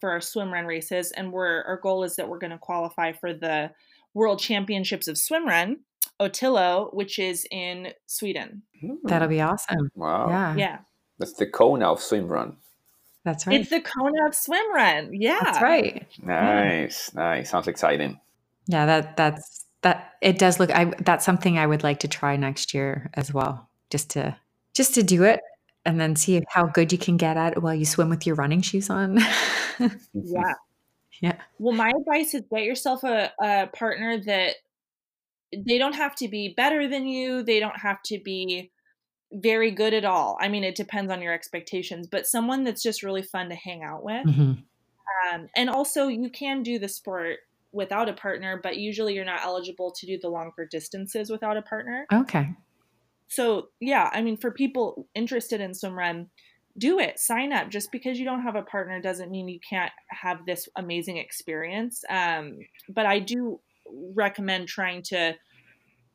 [0.00, 3.12] for our swim run races, and we're our goal is that we're going to qualify
[3.12, 3.70] for the
[4.18, 5.78] World Championships of Swim Run,
[6.20, 8.62] Otillo, which is in Sweden.
[8.80, 8.94] Hmm.
[9.04, 9.90] That'll be awesome.
[9.94, 10.28] wow.
[10.28, 10.78] Yeah, Yeah,
[11.18, 12.56] That's the Kona of swim run.
[13.24, 13.60] that's right.
[13.60, 15.10] it's the Kona of Swim Run.
[15.12, 16.06] Yeah, That's right.
[16.22, 17.50] Nice, nice.
[17.50, 18.20] Sounds exciting.
[18.66, 20.12] Yeah, that that's that.
[20.20, 20.70] It does look.
[20.70, 23.68] I that's something I would like to try next year as well.
[23.90, 24.36] Just to
[24.74, 25.40] just to do it
[25.86, 28.34] and then see how good you can get at it while you swim with your
[28.36, 29.18] running shoes on.
[30.12, 30.54] Yeah.
[31.20, 31.40] Yeah.
[31.58, 34.56] Well, my advice is get yourself a, a partner that
[35.56, 37.42] they don't have to be better than you.
[37.42, 38.70] They don't have to be
[39.32, 40.38] very good at all.
[40.40, 43.82] I mean, it depends on your expectations, but someone that's just really fun to hang
[43.82, 44.26] out with.
[44.26, 44.62] Mhm.
[45.32, 47.40] Um, and also, you can do the sport
[47.72, 51.62] without a partner, but usually you're not eligible to do the longer distances without a
[51.62, 52.06] partner.
[52.12, 52.48] Okay.
[53.28, 56.30] So, yeah, I mean, for people interested in swim run,
[56.78, 57.18] do it.
[57.18, 57.68] Sign up.
[57.70, 62.04] Just because you don't have a partner doesn't mean you can't have this amazing experience.
[62.08, 63.60] Um, but I do
[64.14, 65.34] recommend trying to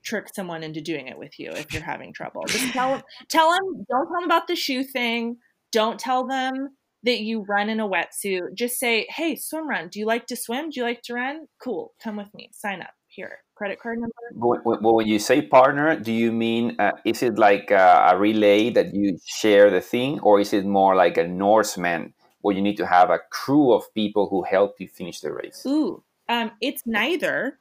[0.04, 2.44] trick someone into doing it with you if you're having trouble.
[2.48, 5.38] Just tell tell them don't tell them about the shoe thing.
[5.72, 6.70] Don't tell them
[7.04, 8.54] that you run in a wetsuit.
[8.54, 9.90] Just say, "Hey, swim run.
[9.90, 10.70] Do you like to swim?
[10.70, 11.48] Do you like to run?
[11.62, 11.94] Cool.
[12.02, 12.50] Come with me.
[12.54, 12.94] Sign up.
[13.08, 17.38] Here, credit card number." Well, when you say partner, do you mean uh, is it
[17.38, 21.28] like a, a relay that you share the thing, or is it more like a
[21.28, 25.32] Norseman where you need to have a crew of people who help you finish the
[25.32, 25.64] race?
[25.66, 27.60] Ooh, um, it's neither.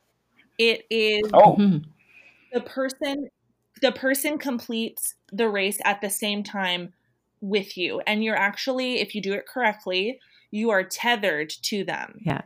[0.59, 1.23] It is.
[1.33, 1.57] Oh.
[2.53, 3.29] The person
[3.81, 6.93] the person completes the race at the same time
[7.41, 10.19] with you and you're actually if you do it correctly
[10.51, 12.43] you are tethered to them Yeah.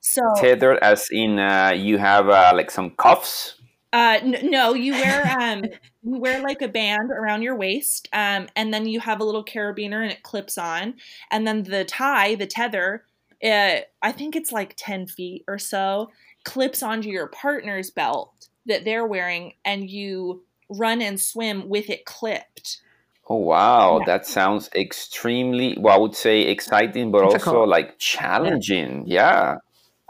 [0.00, 3.54] So Tethered, as in uh, you have uh, like some cuffs.
[3.92, 5.62] uh n- no you wear um
[6.02, 9.44] you wear like a band around your waist um and then you have a little
[9.44, 10.94] carabiner and it clips on
[11.30, 13.04] and then the tie the tether
[13.42, 16.10] uh, i think it's like 10 feet or so
[16.44, 22.04] clips onto your partner's belt that they're wearing and you run and swim with it
[22.04, 22.82] clipped
[23.30, 24.04] Oh wow, Yeah.
[24.06, 25.94] that sounds extremely well.
[25.96, 29.04] I would say exciting, but also like challenging.
[29.06, 29.56] Yeah.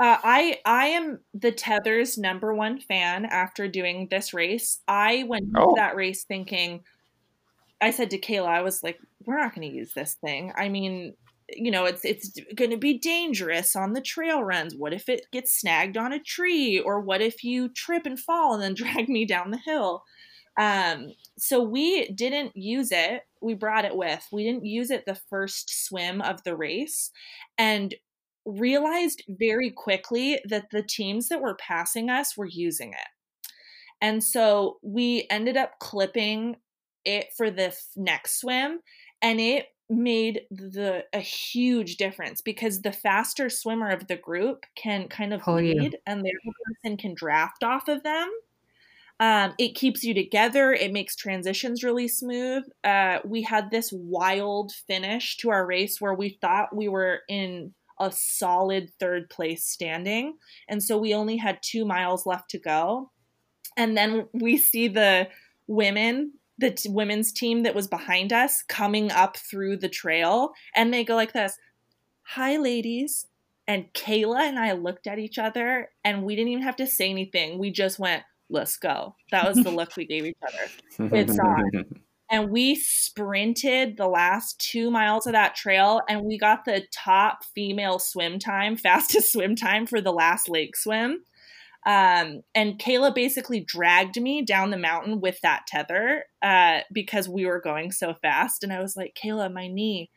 [0.01, 4.81] Uh, I I am the Tether's number one fan after doing this race.
[4.87, 5.75] I went Oh.
[5.77, 6.85] that race thinking,
[7.81, 10.53] I said to Kayla, I was like, we're not going to use this thing.
[10.57, 11.15] I mean,
[11.51, 14.75] you know, it's it's going to be dangerous on the trail runs.
[14.77, 18.55] What if it gets snagged on a tree, or what if you trip and fall
[18.55, 20.03] and then drag me down the hill?
[20.59, 23.23] Um, so we didn't use it.
[23.41, 24.27] We brought it with.
[24.33, 27.11] We didn't use it the first swim of the race,
[27.57, 27.95] and
[28.49, 33.09] realized very quickly that the teams that were passing us were using it.
[34.01, 36.57] And so we ended up clipping
[37.05, 38.81] it for the f- next swim
[39.21, 45.09] and it made the a huge difference because the faster swimmer of the group can
[45.09, 45.55] kind of you.
[45.55, 48.31] lead and the other person can draft off of them.
[49.21, 50.73] Um, it keeps you together.
[50.73, 52.65] It makes transitions really smooth.
[52.85, 57.75] Uh, we had this wild finish to our race where we thought we were in
[58.01, 60.37] a solid third place standing.
[60.69, 63.11] And so we only had two miles left to go.
[63.77, 65.29] And then we see the
[65.67, 70.53] women, the t- women's team that was behind us coming up through the trail.
[70.75, 71.59] And they go like this
[72.23, 73.27] Hi, ladies.
[73.67, 77.11] And Kayla and I looked at each other and we didn't even have to say
[77.11, 77.59] anything.
[77.59, 79.15] We just went, Let's go.
[79.31, 81.85] That was the look we gave each other It's on.
[82.31, 87.45] And we sprinted the last two miles of that trail and we got the top
[87.55, 91.25] female swim time fastest swim time for the last lake swim.
[91.87, 97.47] Um, and kayla basically dragged me down the mountain with that tether uh, because we
[97.47, 98.63] were going so fast.
[98.63, 100.11] And i was like kayla my knee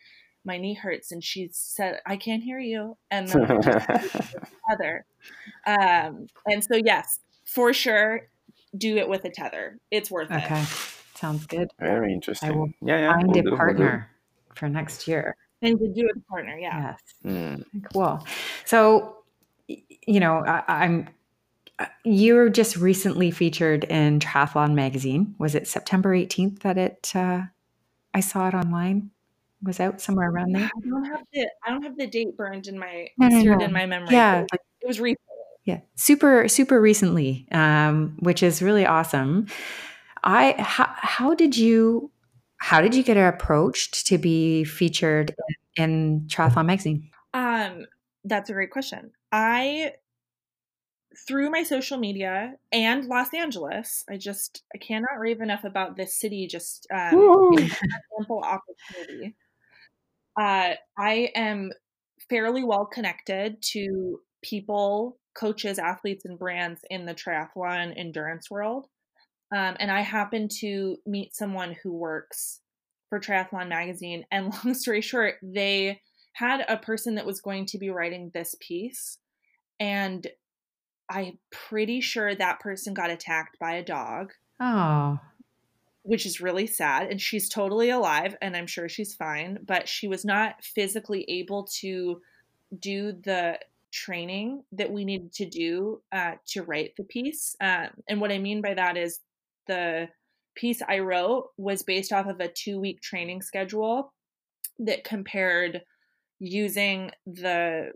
[0.43, 1.11] my knee hurts.
[1.11, 2.97] And she said i can't hear you.
[3.09, 4.17] And then I just
[4.69, 5.05] tether.
[5.65, 8.27] Um, and so yes for sure
[8.77, 9.79] do it with a tether.
[9.91, 10.43] It's worth it.
[10.43, 10.65] Okay.
[11.21, 11.69] Sounds good.
[11.79, 12.49] Very interesting.
[12.49, 13.13] I will yeah, yeah.
[13.13, 14.09] Find we'll a do, we'll partner
[14.55, 15.35] for next year.
[15.61, 16.99] and to do a partner yeah Yes.
[17.23, 17.63] Mm.
[17.93, 18.25] Cool.
[18.65, 19.17] So,
[19.67, 21.07] you know, I, I'm.
[21.79, 25.35] uh, You were just recently featured in Triathlon magazine.
[25.37, 27.11] Was it September 18th that it?
[27.15, 27.43] Uh,
[28.13, 29.11] I saw it online.
[29.63, 30.65] Was out somewhere around there.
[30.75, 33.65] I don't have the I don't have the date burned in my No, no, no.
[33.65, 34.09] in my memory.
[34.15, 35.19] Yeah, but it was recent.
[35.65, 39.45] Yeah, super, super recently, um, which is really awesome.
[40.23, 42.11] I how, how did you
[42.57, 45.35] how did you get approached to be featured
[45.75, 47.09] in Triathlon magazine?
[47.33, 47.85] Um,
[48.23, 49.11] that's a great question.
[49.31, 49.93] I
[51.27, 56.15] through my social media and Los Angeles, I just I cannot rave enough about this
[56.15, 56.47] city.
[56.47, 57.51] Just um, Woo.
[57.51, 57.71] giving me
[58.19, 59.35] ample opportunity.
[60.39, 61.71] Uh, I am
[62.29, 68.87] fairly well connected to people, coaches, athletes, and brands in the triathlon endurance world.
[69.51, 72.61] Um, and I happened to meet someone who works
[73.09, 74.25] for Triathlon Magazine.
[74.31, 76.01] And long story short, they
[76.33, 79.17] had a person that was going to be writing this piece.
[79.79, 80.25] And
[81.09, 85.19] I'm pretty sure that person got attacked by a dog, Oh,
[86.03, 87.11] which is really sad.
[87.11, 89.59] And she's totally alive, and I'm sure she's fine.
[89.65, 92.21] But she was not physically able to
[92.79, 93.59] do the
[93.91, 97.57] training that we needed to do uh, to write the piece.
[97.59, 99.19] Um, and what I mean by that is
[99.67, 100.09] the
[100.55, 104.13] piece I wrote was based off of a two week training schedule
[104.79, 105.81] that compared
[106.39, 107.91] using the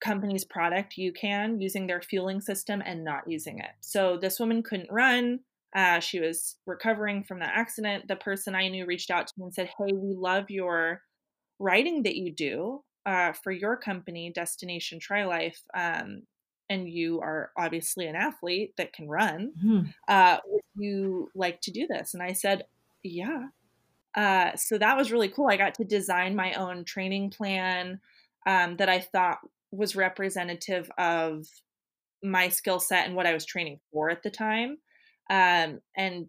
[0.00, 3.70] company's product, UCAN using their fueling system and not using it.
[3.80, 5.40] So this woman couldn't run.
[5.74, 8.08] Uh, she was recovering from that accident.
[8.08, 11.02] The person I knew reached out to me and said, Hey, we love your
[11.58, 15.56] writing that you do uh, for your company, Destination TriLife.
[15.74, 16.22] Um,
[16.70, 19.52] and you are obviously an athlete that can run.
[19.58, 19.88] Mm-hmm.
[20.06, 22.14] Uh, would you like to do this?
[22.14, 22.64] And I said,
[23.02, 23.46] Yeah.
[24.14, 25.48] Uh, so that was really cool.
[25.48, 28.00] I got to design my own training plan
[28.46, 29.38] um, that I thought
[29.70, 31.46] was representative of
[32.22, 34.78] my skill set and what I was training for at the time.
[35.30, 36.26] Um, and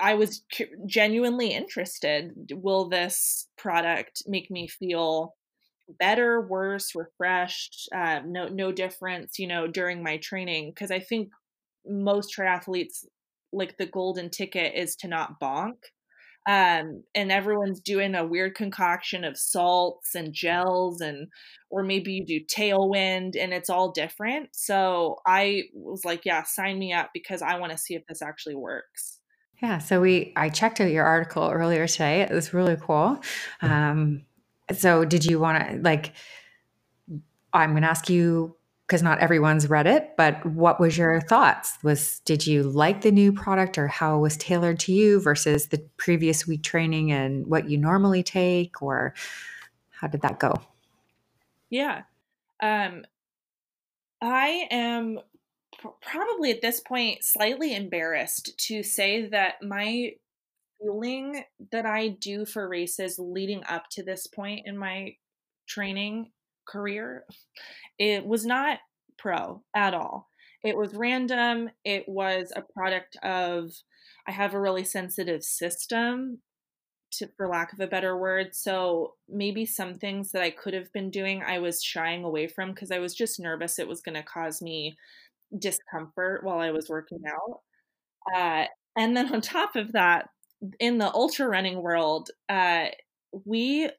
[0.00, 0.42] I was
[0.86, 2.52] genuinely interested.
[2.52, 5.34] Will this product make me feel
[5.98, 7.88] better, worse, refreshed?
[7.94, 11.30] Uh, no, no difference, you know, during my training because I think
[11.86, 13.04] most triathletes
[13.52, 15.76] like the golden ticket is to not bonk
[16.46, 21.28] um, and everyone's doing a weird concoction of salts and gels and
[21.70, 26.78] or maybe you do tailwind and it's all different so i was like yeah sign
[26.78, 29.20] me up because i want to see if this actually works
[29.62, 33.18] yeah so we i checked out your article earlier today it was really cool
[33.62, 34.22] um,
[34.72, 36.12] so did you want to like
[37.52, 38.56] i'm going to ask you
[38.86, 41.78] because not everyone's read it, but what was your thoughts?
[41.82, 45.68] Was did you like the new product or how it was tailored to you versus
[45.68, 49.14] the previous week training and what you normally take or
[49.90, 50.54] how did that go?
[51.70, 52.02] Yeah.
[52.62, 53.06] Um
[54.20, 55.20] I am
[56.02, 60.12] probably at this point slightly embarrassed to say that my
[60.84, 65.14] fueling that I do for races leading up to this point in my
[65.66, 66.30] training
[66.66, 67.24] career
[67.98, 68.78] it was not
[69.18, 70.28] pro at all.
[70.64, 71.70] It was random.
[71.84, 73.70] It was a product of,
[74.26, 76.40] I have a really sensitive system,
[77.12, 78.56] to, for lack of a better word.
[78.56, 82.72] So maybe some things that I could have been doing, I was shying away from
[82.72, 84.96] because I was just nervous it was going to cause me
[85.56, 87.60] discomfort while I was working out.
[88.34, 88.64] Uh,
[88.96, 90.28] and then on top of that,
[90.80, 92.86] in the ultra running world, uh,
[93.44, 93.90] we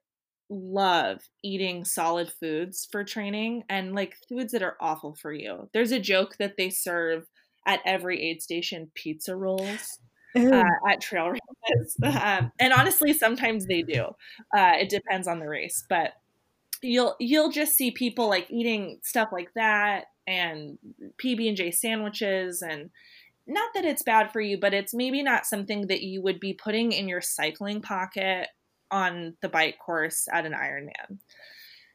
[0.49, 5.69] love eating solid foods for training and like foods that are awful for you.
[5.73, 7.27] There's a joke that they serve
[7.65, 9.99] at every aid station pizza rolls.
[10.37, 14.03] Uh, at trail races, um, and honestly, sometimes they do.
[14.53, 16.11] Uh, it depends on the race, but
[16.81, 20.77] you'll you'll just see people like eating stuff like that and
[21.23, 22.89] PB and J sandwiches and
[23.47, 26.53] not that it's bad for you, but it's maybe not something that you would be
[26.53, 28.47] putting in your cycling pocket
[28.91, 31.19] on the bike course at an Ironman.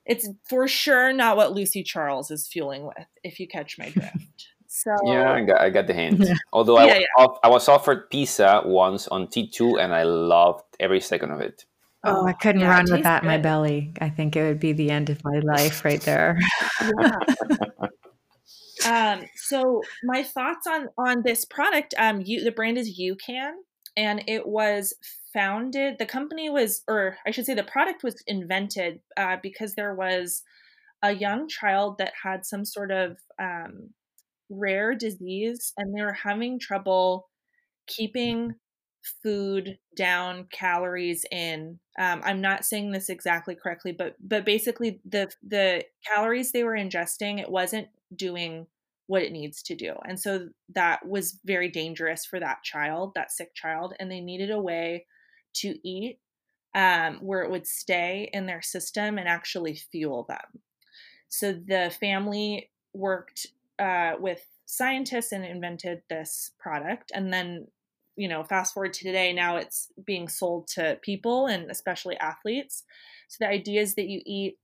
[0.07, 4.49] It's for sure not what Lucy Charles is fueling with, if you catch my drift.
[4.67, 6.21] So yeah, I got, I got the hint.
[6.21, 6.35] Yeah.
[6.53, 7.27] Although I, yeah, yeah.
[7.43, 11.65] I was offered pizza once on T2 and I loved every second of it.
[12.05, 13.93] Oh, I oh, couldn't run with that in my belly.
[14.01, 16.39] I think it would be the end of my life right there.
[18.87, 23.53] um, so my thoughts on on this product, um, you the brand is UCAN,
[23.97, 24.95] and it was
[25.33, 29.95] founded the company was or i should say the product was invented uh, because there
[29.95, 30.43] was
[31.03, 33.91] a young child that had some sort of um,
[34.51, 37.29] rare disease and they were having trouble
[37.87, 38.55] keeping
[39.23, 41.79] food down calories in.
[41.99, 46.77] Um, i'm not saying this exactly correctly but but basically the the calories they were
[46.77, 48.67] ingesting it wasn't doing
[49.07, 53.33] what it needs to do and so that was very dangerous for that child that
[53.33, 55.05] sick child and they needed a way
[55.53, 56.19] to eat
[56.75, 60.63] um, where it would stay in their system and actually fuel them.
[61.29, 63.47] So the family worked
[63.79, 67.11] uh, with scientists and invented this product.
[67.15, 67.67] And then,
[68.17, 72.85] you know, fast forward to today, now it's being sold to people and especially athletes.
[73.29, 74.59] So the idea is that you eat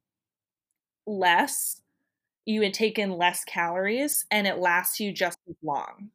[1.06, 1.80] less,
[2.46, 6.10] you would take in less calories, and it lasts you just as long.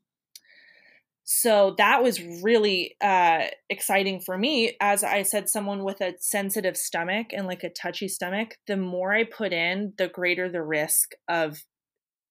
[1.23, 4.75] So that was really uh, exciting for me.
[4.81, 9.13] As i said someone with a sensitive stomach and like a touchy stomach the more
[9.13, 11.63] i put in the greater the risk of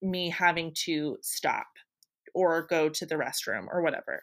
[0.03, 1.67] me having to stop
[2.35, 4.23] or go to the restroom or whatever.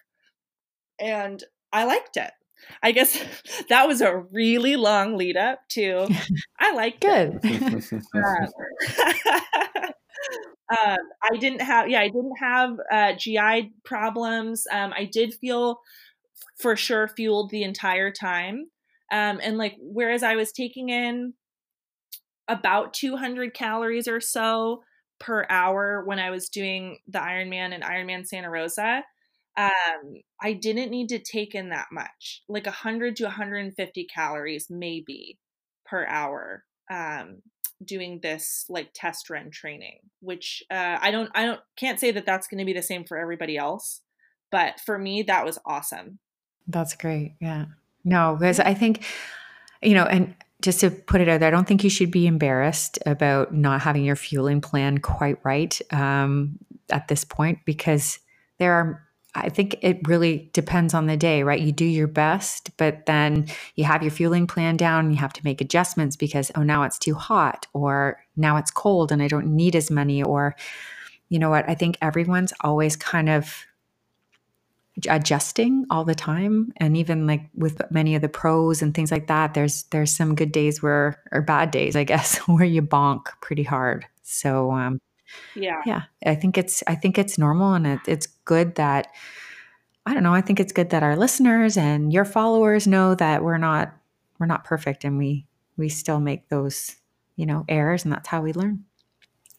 [1.00, 2.32] And i liked it
[2.84, 3.20] i guess
[3.70, 6.08] that was a really long lead up to
[6.60, 7.40] i like good
[10.70, 14.68] um, I didn't have, yeah, I didn't have uh, GI problems.
[14.72, 15.80] Um, I did feel
[16.58, 18.70] for sure fueled the entire time.
[19.12, 21.34] Um, and like, whereas I was taking in
[22.48, 24.84] about 200 calories or so
[25.20, 29.04] per hour when I was doing the Ironman and Ironman Santa Rosa,
[29.58, 35.40] um, I didn't need to take in that much, like 100 to 150 calories maybe
[35.86, 36.64] per hour.
[36.90, 37.42] Um,
[37.84, 42.26] doing this like test run training, which uh, I don't I don't can't say that
[42.26, 44.02] that's going to be the same for everybody else,
[44.52, 46.20] but for me that was awesome.
[46.68, 47.36] That's great.
[47.40, 47.66] Yeah.
[48.04, 49.06] No, because I think
[49.82, 52.26] you know, and just to put it out there, I don't think you should be
[52.26, 56.58] embarrassed about not having your fueling plan quite right um,
[56.90, 58.20] at this point because
[58.58, 61.60] there are I think it really depends on the day, right?
[61.60, 65.44] You do your best, but then you have your fueling plan down you have to
[65.44, 69.56] make adjustments because, oh, now it's too hot or now it's cold and I don't
[69.56, 70.24] need as many.
[70.24, 70.56] Or,
[71.30, 71.70] you know what?
[71.70, 73.66] I think everyone's always kind of
[75.10, 79.28] adjusting all the time and even like with many of the pros and things like
[79.28, 83.28] that there's there's some good days where or bad days i guess where you bonk
[83.40, 85.00] pretty hard so um
[85.56, 85.82] yeah.
[85.86, 89.08] Yeah i think it's i think it's normal and it, it's good that
[90.06, 93.44] i don't know i think it's good that our listeners and your followers know that
[93.44, 93.94] we're not
[94.40, 95.46] we're not perfect and we
[95.78, 96.98] we still make those
[97.36, 98.84] you know errors and that's how we learn.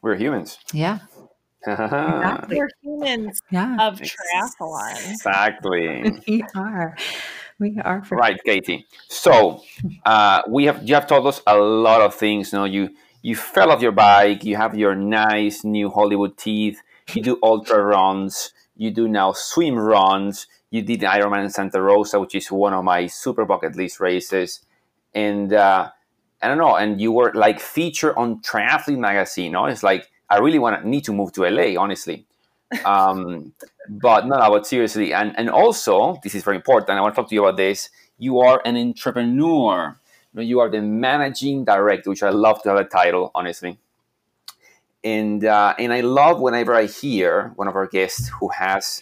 [0.03, 0.59] We're humans.
[0.73, 0.99] Yeah.
[1.66, 2.57] Exactly.
[2.59, 3.89] we're humans yeah.
[3.89, 6.21] of triathlon exactly.
[6.29, 6.97] We are.
[7.59, 8.87] We are right katie.
[9.09, 9.62] So
[10.05, 12.91] uh, we have you have told us a lot of things you know you
[13.29, 16.81] you fell off your bike, you have your nice new Hollywood teeth,
[17.12, 22.35] you do ultra runs, you do now swim runs, you did Ironman Santa Rosa, which
[22.35, 24.61] is one of my super bucket list races.
[25.14, 25.91] And uh,
[26.41, 29.53] I don't know, and you were like featured on Triathlete magazine.
[29.53, 32.24] No, it's like I really want to need to move to LA, honestly.
[32.87, 33.53] Um,
[33.91, 36.97] but no, no, but seriously, and and also this is very important.
[36.97, 37.91] I want to talk to you about this.
[38.16, 39.99] You are an entrepreneur
[40.43, 43.78] you are the managing director, which I love to have a title, honestly.
[45.05, 49.01] And uh, and I love whenever I hear one of our guests who has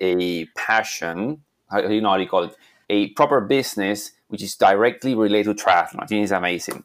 [0.00, 2.56] a passion, you know how you call it,
[2.88, 6.02] a proper business which is directly related to triathlon.
[6.02, 6.84] I think it's amazing.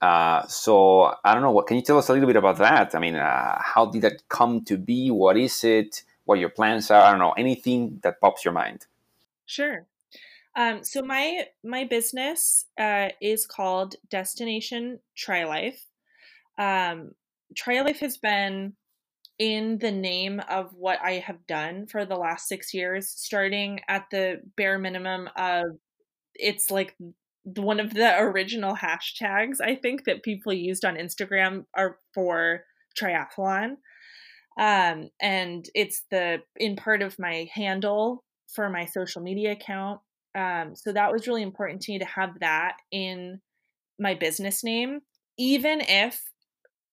[0.00, 1.52] Uh, so I don't know.
[1.52, 2.94] What can you tell us a little bit about that?
[2.94, 5.10] I mean, uh, how did that come to be?
[5.10, 6.02] What is it?
[6.24, 7.02] What your plans are?
[7.02, 7.32] I don't know.
[7.32, 8.86] Anything that pops your mind.
[9.46, 9.86] Sure.
[10.56, 15.78] Um, so my my business uh, is called Destination TriLife.
[16.58, 17.12] Um,
[17.58, 18.74] TriLife has been
[19.38, 24.04] in the name of what I have done for the last six years, starting at
[24.10, 25.64] the bare minimum of
[26.34, 26.94] it's like
[27.44, 32.64] one of the original hashtags I think that people used on Instagram are for
[33.00, 33.76] triathlon.
[34.58, 40.00] Um, and it's the in part of my handle for my social media account.
[40.34, 43.40] Um, so that was really important to me to have that in
[43.98, 45.00] my business name,
[45.38, 46.22] even if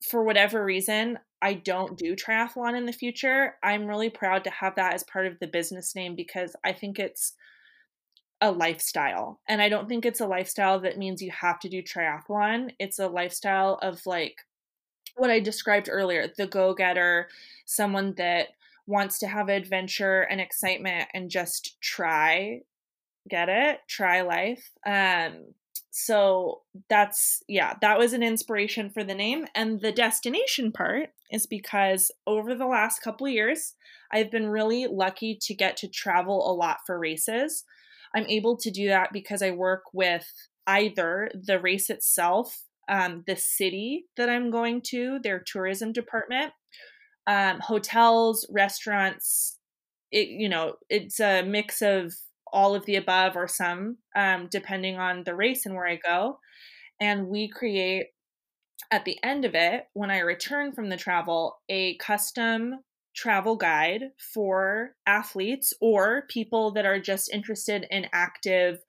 [0.10, 3.56] for whatever reason I don't do triathlon in the future.
[3.64, 7.00] I'm really proud to have that as part of the business name because I think
[7.00, 7.34] it's
[8.42, 9.40] a lifestyle.
[9.48, 12.72] And I don't think it's a lifestyle that means you have to do triathlon.
[12.80, 14.36] It's a lifestyle of like
[15.16, 17.30] what I described earlier the go getter,
[17.66, 18.50] someone that
[18.86, 22.62] wants to have adventure and excitement and just try
[23.28, 25.46] get it try life um
[25.92, 31.48] so that's yeah that was an inspiration for the name and the destination part is
[31.48, 33.74] because over the last couple years
[34.12, 37.64] i've been really lucky to get to travel a lot for races.
[38.16, 40.32] I'm able to do that because i work with
[40.66, 46.54] either the race itself um, the city that i'm going to their tourism department
[47.28, 49.58] um, hotels restaurants
[50.12, 52.14] it you know it's a mix of
[52.54, 56.40] all of the above or some, um, depending on the race and where I go.
[57.00, 58.08] And we create
[58.92, 62.76] at the end of it, when I return from the travel, a custom
[63.16, 68.80] travel guide for athletes or people that are just interested in active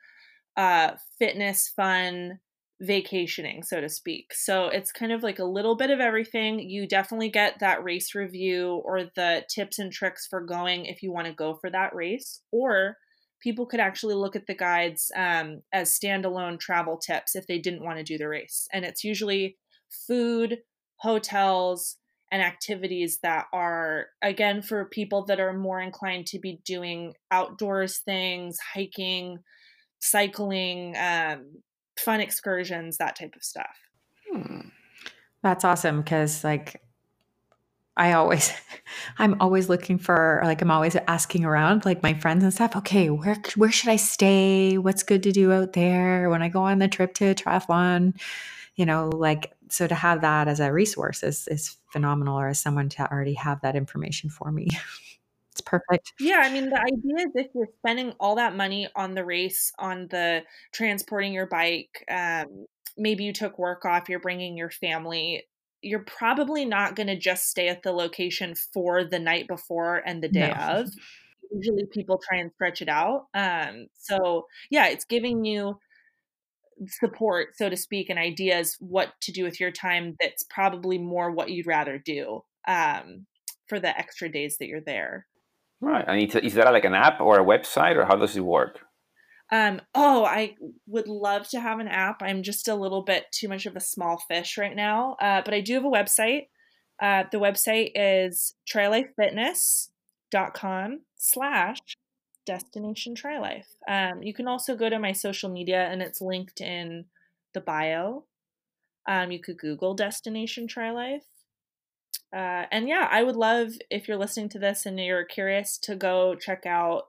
[0.57, 2.39] uh, fitness, fun,
[2.81, 4.33] vacationing, so to speak.
[4.35, 6.61] So it's kind of like a little bit of everything.
[6.61, 11.11] You definitely get that race review or the tips and tricks for going if you
[11.11, 12.97] want to go for that race, or
[13.41, 17.85] people could actually look at the guides um, as standalone travel tips if they didn't
[17.85, 18.69] want to do the race.
[18.73, 19.57] And it's usually
[20.07, 20.59] food,
[20.97, 21.97] hotels,
[22.31, 27.99] and activities that are, again, for people that are more inclined to be doing outdoors
[27.99, 29.39] things, hiking,
[30.01, 31.63] cycling, um,
[31.99, 33.77] fun excursions, that type of stuff.
[34.31, 34.61] Hmm.
[35.43, 36.83] That's awesome because, like,
[37.99, 38.53] I always,
[39.19, 42.77] I'm always looking for, like, I'm always asking around, like my friends and stuff.
[42.77, 44.79] Okay, where where should I stay?
[44.79, 48.19] What's good to do out there when I go on the trip to triathlon?
[48.77, 52.61] You know, like so to have that as a resource is is phenomenal, or as
[52.61, 54.69] someone to already have that information for me.
[55.53, 56.13] it's perfect.
[56.21, 59.73] Yeah, I mean, the idea is if you're spending all that money on the race,
[59.79, 65.45] on the transporting your bike, um, maybe you took work off, you're bringing your family,
[65.83, 70.23] you're probably not going to just stay at the location for the night before and
[70.23, 70.81] the day no.
[70.81, 70.91] of.
[71.53, 73.27] Usually people try and stretch it out.
[73.33, 75.79] Um, so, yeah, it's giving you
[76.87, 81.31] support, so to speak, and ideas what to do with your time that's probably more
[81.31, 83.27] what you'd rather do um,
[83.67, 85.27] for the extra days that you're there.
[85.81, 86.05] Right.
[86.07, 88.81] And is that like an app or a website, or how does it work?
[89.51, 92.23] Um, oh, I would love to have an app.
[92.23, 95.17] I'm just a little bit too much of a small fish right now.
[95.21, 96.47] Uh, but I do have a website.
[97.01, 101.79] Uh, the website is trilifefitness.com slash
[102.45, 103.67] destination trilife.
[103.89, 107.05] Um, you can also go to my social media and it's linked in
[107.55, 108.25] the bio.
[109.07, 111.23] Um, you could Google destination trilife.
[112.35, 115.97] Uh, and yeah, I would love if you're listening to this and you're curious to
[115.97, 117.05] go check out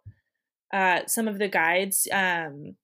[0.73, 2.07] uh, some of the guides.
[2.11, 2.75] Um,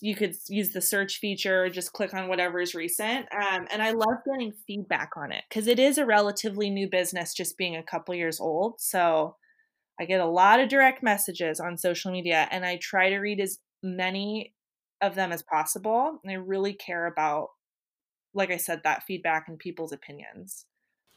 [0.00, 3.26] you could use the search feature, just click on whatever is recent.
[3.32, 7.34] Um, and I love getting feedback on it because it is a relatively new business,
[7.34, 8.80] just being a couple years old.
[8.80, 9.36] So
[10.00, 13.40] I get a lot of direct messages on social media, and I try to read
[13.40, 14.54] as many
[15.00, 16.20] of them as possible.
[16.22, 17.48] And I really care about,
[18.34, 20.66] like I said, that feedback and people's opinions.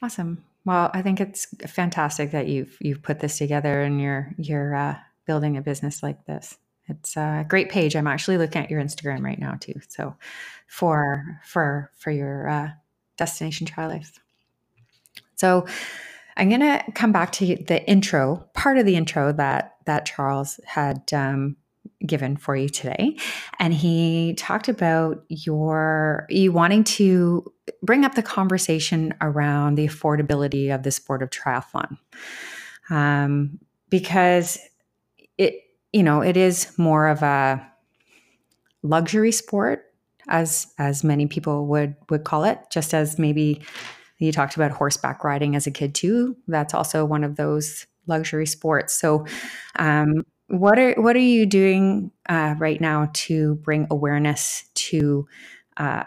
[0.02, 0.43] Awesome.
[0.66, 4.97] Well, I think it's fantastic that you've you've put this together and you're you're uh,
[5.26, 6.57] building a business like this.
[6.88, 7.95] It's a great page.
[7.95, 9.80] I'm actually looking at your Instagram right now too.
[9.88, 10.15] So
[10.67, 12.69] for for for your uh,
[13.17, 14.19] destination trilife.
[15.36, 15.65] So
[16.38, 20.59] I'm going to come back to the intro, part of the intro that that Charles
[20.65, 21.57] had um,
[22.05, 23.17] given for you today,
[23.59, 27.51] and he talked about your you wanting to
[27.84, 31.97] bring up the conversation around the affordability of the sport of triathlon,
[32.89, 33.59] um,
[33.89, 34.57] because
[35.41, 35.55] it
[35.91, 37.65] you know it is more of a
[38.83, 39.85] luxury sport
[40.27, 43.61] as as many people would would call it just as maybe
[44.21, 46.37] you talked about horseback riding as a kid too.
[46.47, 48.93] That's also one of those luxury sports.
[48.93, 49.25] So
[49.77, 55.27] um, what are what are you doing uh, right now to bring awareness to
[55.77, 56.03] uh,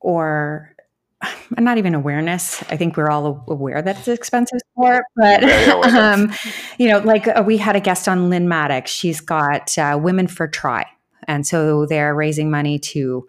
[0.00, 0.74] or
[1.58, 2.62] not even awareness.
[2.64, 5.44] I think we're all aware that it's an expensive sport, but
[5.94, 6.32] um,
[6.78, 8.90] you know, like uh, we had a guest on Lynn Maddox.
[8.90, 10.86] She's got uh, Women for Tri,
[11.26, 13.26] and so they're raising money to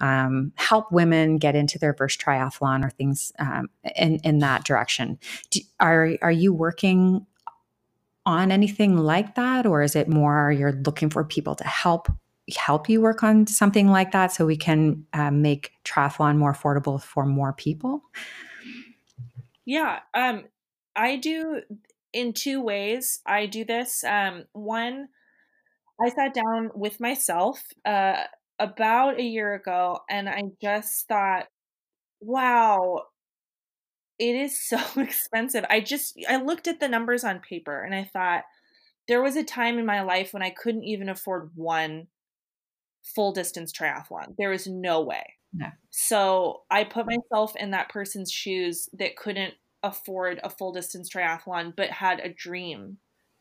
[0.00, 5.18] um, help women get into their first triathlon or things um, in in that direction.
[5.50, 7.26] Do, are are you working
[8.26, 12.08] on anything like that, or is it more you're looking for people to help
[12.56, 17.02] help you work on something like that so we can uh, make triathlon more affordable
[17.02, 18.02] for more people?
[19.64, 20.44] Yeah, um,
[20.94, 21.62] I do
[22.12, 23.20] in two ways.
[23.26, 24.04] I do this.
[24.04, 25.08] Um, one,
[26.00, 28.24] I sat down with myself uh,
[28.58, 31.46] about a year ago and I just thought,
[32.20, 33.04] wow,
[34.18, 35.64] it is so expensive.
[35.70, 38.44] I just, I looked at the numbers on paper and I thought,
[39.06, 42.06] there was a time in my life when I couldn't even afford one
[43.04, 44.34] full distance triathlon.
[44.36, 45.34] There is no way.
[45.52, 45.66] No.
[45.90, 51.74] So I put myself in that person's shoes that couldn't afford a full distance triathlon
[51.76, 52.96] but had a dream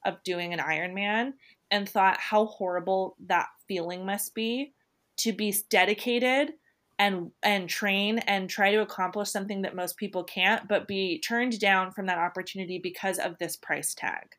[0.06, 1.34] of doing an Ironman
[1.72, 4.74] and thought how horrible that feeling must be
[5.18, 6.54] to be dedicated
[7.00, 11.60] and and train and try to accomplish something that most people can't but be turned
[11.60, 14.36] down from that opportunity because of this price tag.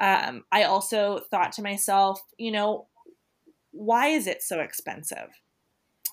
[0.00, 2.86] Um, I also thought to myself, you know,
[3.74, 5.28] why is it so expensive?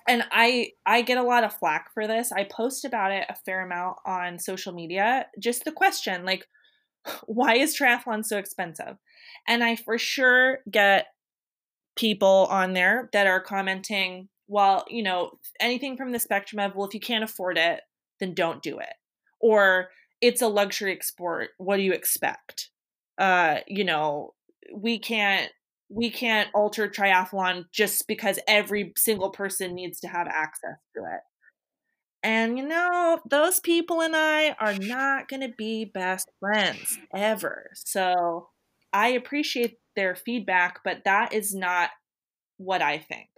[0.08, 2.32] And I I get a lot of flack for this.
[2.32, 5.28] I post about it a fair amount on social media.
[5.40, 6.46] Just the question like
[7.26, 8.98] why is triathlon so expensive?
[9.48, 11.08] And I for sure get
[11.96, 16.88] people on there that are commenting, well, you know, anything from the spectrum of, well,
[16.88, 17.82] if you can't afford it,
[18.20, 18.94] then don't do it.
[19.40, 19.90] Or
[20.20, 21.50] it's a luxury sport.
[21.58, 22.70] What do you expect?
[23.18, 24.34] Uh, you know,
[24.74, 25.52] we can't
[25.94, 31.20] we can't alter triathlon just because every single person needs to have access to it.
[32.24, 37.72] And you know, those people and I are not going to be best friends ever.
[37.74, 38.50] So
[38.94, 41.90] I appreciate their feedback, but that is not
[42.58, 43.30] what I think.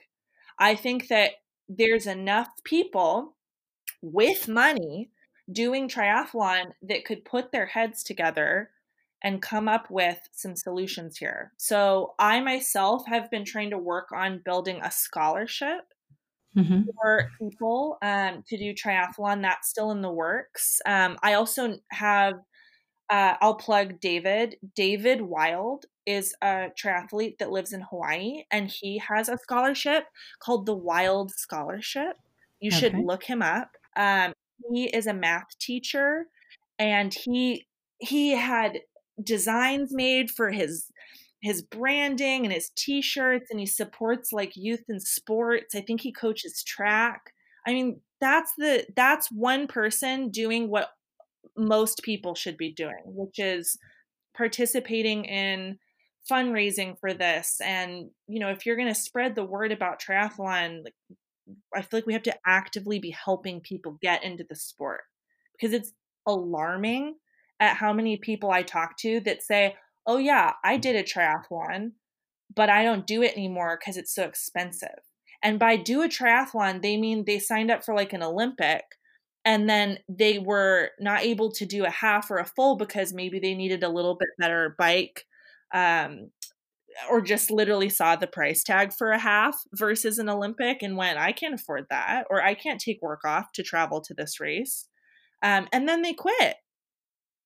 [0.59, 1.31] I think that
[1.67, 3.35] there's enough people
[4.01, 5.09] with money
[5.51, 8.69] doing triathlon that could put their heads together
[9.23, 11.53] and come up with some solutions here.
[11.57, 15.81] So, I myself have been trying to work on building a scholarship
[16.57, 16.81] mm-hmm.
[17.01, 19.41] for people um, to do triathlon.
[19.41, 20.81] That's still in the works.
[20.85, 22.35] Um, I also have,
[23.09, 24.57] uh, I'll plug David.
[24.75, 30.05] David Wild is a triathlete that lives in Hawaii, and he has a scholarship
[30.39, 32.17] called the Wild Scholarship
[32.59, 32.79] You okay.
[32.79, 33.77] should look him up.
[33.95, 34.33] Um,
[34.71, 36.27] he is a math teacher,
[36.79, 37.67] and he
[37.99, 38.79] he had
[39.21, 40.87] designs made for his
[41.41, 45.75] his branding and his t-shirts and he supports like youth and sports.
[45.75, 47.33] I think he coaches track.
[47.67, 50.89] I mean, that's the that's one person doing what
[51.57, 53.77] most people should be doing, which is
[54.33, 55.77] participating in
[56.29, 60.81] fundraising for this and you know if you're going to spread the word about triathlon
[61.75, 65.01] i feel like we have to actively be helping people get into the sport
[65.51, 65.91] because it's
[66.25, 67.15] alarming
[67.63, 71.91] at how many people i talk to that say oh yeah i did a triathlon
[72.53, 74.99] but i don't do it anymore because it's so expensive.
[75.41, 78.83] And by do a triathlon they mean they signed up for like an olympic
[79.45, 83.39] and then they were not able to do a half or a full because maybe
[83.39, 85.25] they needed a little bit better bike
[85.73, 86.29] um,
[87.09, 91.17] or just literally saw the price tag for a half versus an olympic and went
[91.17, 94.87] i can't afford that or i can't take work off to travel to this race.
[95.43, 96.55] Um, and then they quit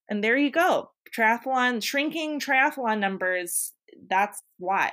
[0.10, 3.74] and there you go triathlon shrinking triathlon numbers
[4.10, 4.91] that's why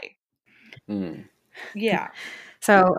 [0.88, 1.24] mm.
[1.74, 2.08] yeah
[2.60, 2.96] so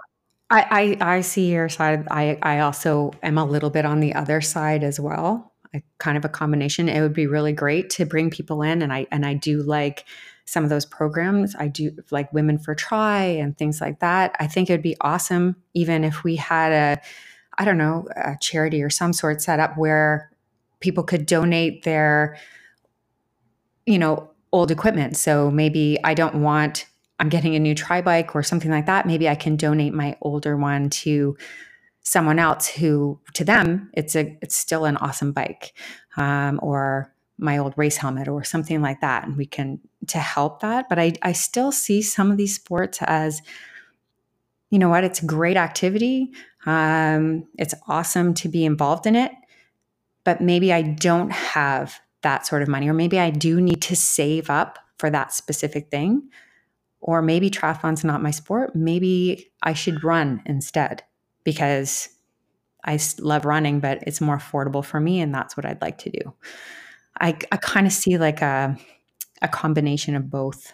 [0.50, 2.08] I, I, I see your side.
[2.12, 5.54] I, I also am a little bit on the other side as well.
[5.74, 6.88] I, kind of a combination.
[6.88, 10.06] It would be really great to bring people in, and I and I do like
[10.46, 11.56] some of those programs.
[11.58, 14.36] I do like Women for Tri and things like that.
[14.40, 17.02] I think it would be awesome, even if we had a,
[17.58, 20.30] I don't know, a charity or some sort set up where
[20.86, 22.38] people could donate their,
[23.86, 25.18] you know, old equipment.
[25.18, 26.86] So maybe I don't want
[27.20, 30.18] I'm getting a new tri bike or something like that, maybe I can donate my
[30.22, 31.38] older one to
[32.02, 35.74] someone else who, to them, it's a it's still an awesome bike,
[36.18, 40.60] um, or my old race helmet or something like that, and we can to help
[40.62, 40.88] that.
[40.90, 43.42] But I I still see some of these sports as,
[44.70, 46.32] you know what, it's a great activity.
[46.66, 49.32] Um, it's awesome to be involved in it,
[50.26, 53.96] but maybe I don't have that sort of money, or maybe I do need to
[53.96, 56.30] save up for that specific thing
[57.06, 58.76] or maybe triathlon's not my sport.
[58.76, 61.04] Maybe I should run instead
[61.44, 62.10] because
[62.84, 66.10] I love running, but it's more affordable for me, and that's what I'd like to
[66.10, 66.34] do.
[67.22, 68.76] I, I kind of see like a
[69.44, 70.74] a combination of both.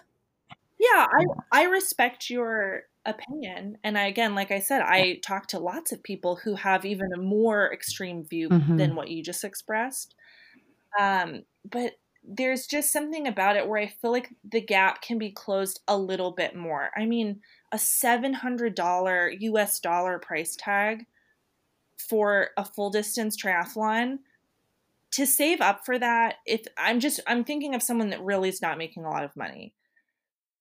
[0.80, 5.60] Yeah, I I respect your opinion, and I, again, like I said, I talk to
[5.60, 8.78] lots of people who have even a more extreme view mm-hmm.
[8.78, 10.16] than what you just expressed.
[11.00, 11.94] Um, but
[12.24, 15.98] there's just something about it where I feel like the gap can be closed a
[15.98, 16.92] little bit more.
[16.96, 17.42] I mean,
[17.72, 21.06] a $700 US dollar price tag
[21.98, 24.20] for a full distance triathlon
[25.12, 28.62] to save up for that if I'm just I'm thinking of someone that really is
[28.62, 29.74] not making a lot of money.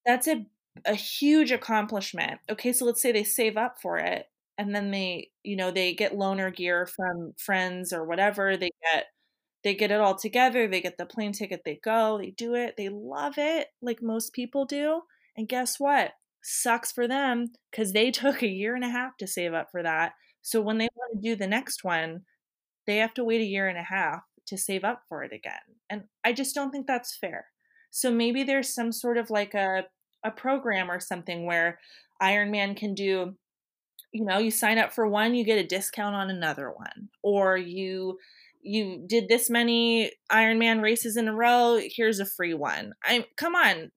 [0.05, 0.45] That's a
[0.85, 2.39] a huge accomplishment.
[2.49, 5.93] Okay, so let's say they save up for it and then they, you know, they
[5.93, 9.05] get loaner gear from friends or whatever, they get
[9.63, 12.75] they get it all together, they get the plane ticket, they go, they do it,
[12.77, 15.01] they love it like most people do.
[15.37, 16.13] And guess what?
[16.43, 19.83] Sucks for them because they took a year and a half to save up for
[19.83, 20.13] that.
[20.41, 22.21] So when they want to do the next one,
[22.87, 25.59] they have to wait a year and a half to save up for it again.
[25.89, 27.45] And I just don't think that's fair.
[27.91, 29.85] So maybe there's some sort of like a
[30.23, 31.79] a program or something where
[32.21, 33.35] Ironman can do
[34.11, 37.09] you know, you sign up for one, you get a discount on another one.
[37.23, 38.19] Or you
[38.63, 41.79] you did this many Ironman races in a row.
[41.83, 42.93] Here's a free one.
[43.03, 43.91] I come on,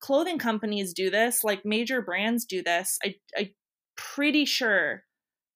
[0.00, 1.44] clothing companies do this.
[1.44, 2.98] Like major brands do this.
[3.04, 3.50] I I
[3.96, 5.04] pretty sure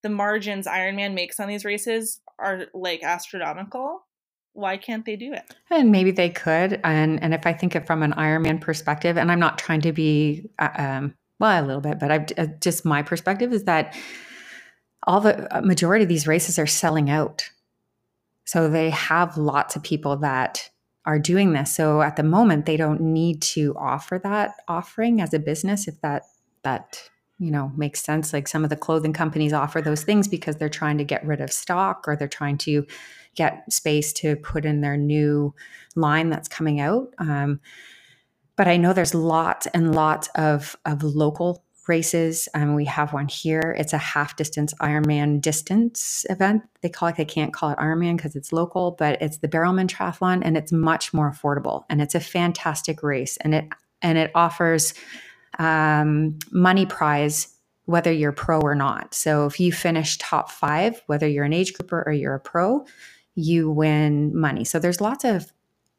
[0.03, 4.07] the margins Ironman makes on these races are like astronomical.
[4.55, 5.43] Why can't they do it?
[5.71, 6.81] And maybe they could.
[6.85, 9.93] And and if I think it from an Ironman perspective, and I'm not trying to
[9.93, 13.97] be, uh, um, well, a little bit, but I uh, just my perspective is that
[15.07, 17.51] all the uh, majority of these races are selling out
[18.45, 20.69] so they have lots of people that
[21.05, 21.75] are doing this.
[21.75, 26.01] So at the moment, they don't need to offer that offering as a business if
[26.01, 26.25] that
[26.63, 27.03] that
[27.39, 28.33] you know makes sense.
[28.33, 31.41] Like some of the clothing companies offer those things because they're trying to get rid
[31.41, 32.87] of stock or they're trying to
[33.35, 35.55] get space to put in their new
[35.97, 37.09] line that's coming out.
[37.19, 37.61] Um,
[38.57, 42.49] but I know there's lots and lots of of local races.
[42.55, 43.75] Um, we have one here.
[43.79, 46.63] It's a half distance Ironman distance event.
[46.81, 49.89] They call it, they can't call it Ironman because it's local, but it's the Barrelman
[49.89, 51.85] Triathlon and it's much more affordable.
[51.91, 53.37] And it's a fantastic race.
[53.39, 53.69] And it,
[54.01, 54.95] and it offers
[55.59, 57.49] um, money prize
[57.87, 59.13] whether you're pro or not.
[59.13, 62.87] So if you finish top five, whether you're an age grouper or you're a pro,
[63.35, 64.65] you win money.
[64.65, 65.53] So there's lots of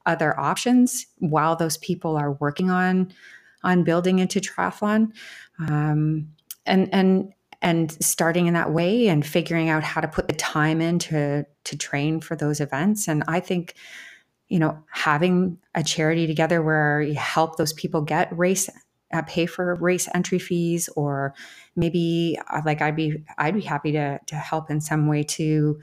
[0.05, 3.13] other options while those people are working on
[3.63, 5.13] on building into triathlon.
[5.59, 6.27] Um,
[6.65, 10.81] and and and starting in that way and figuring out how to put the time
[10.81, 13.75] in to to train for those events and i think
[14.49, 18.69] you know having a charity together where you help those people get race
[19.13, 21.33] uh, pay for race entry fees or
[21.75, 25.79] maybe uh, like i'd be i'd be happy to to help in some way to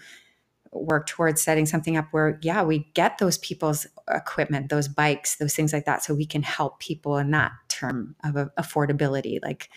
[0.73, 5.55] work towards setting something up where yeah we get those people's equipment those bikes those
[5.55, 9.69] things like that so we can help people in that term of affordability like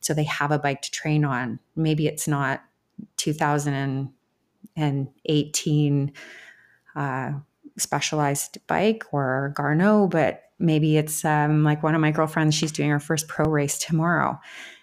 [0.00, 1.60] so they have a bike to train on.
[1.76, 2.64] Maybe it's not
[3.16, 6.12] 2018
[6.96, 7.32] uh,
[7.78, 12.88] specialized bike or garneau but maybe it's um, like one of my girlfriends she's doing
[12.90, 14.38] her first pro race tomorrow.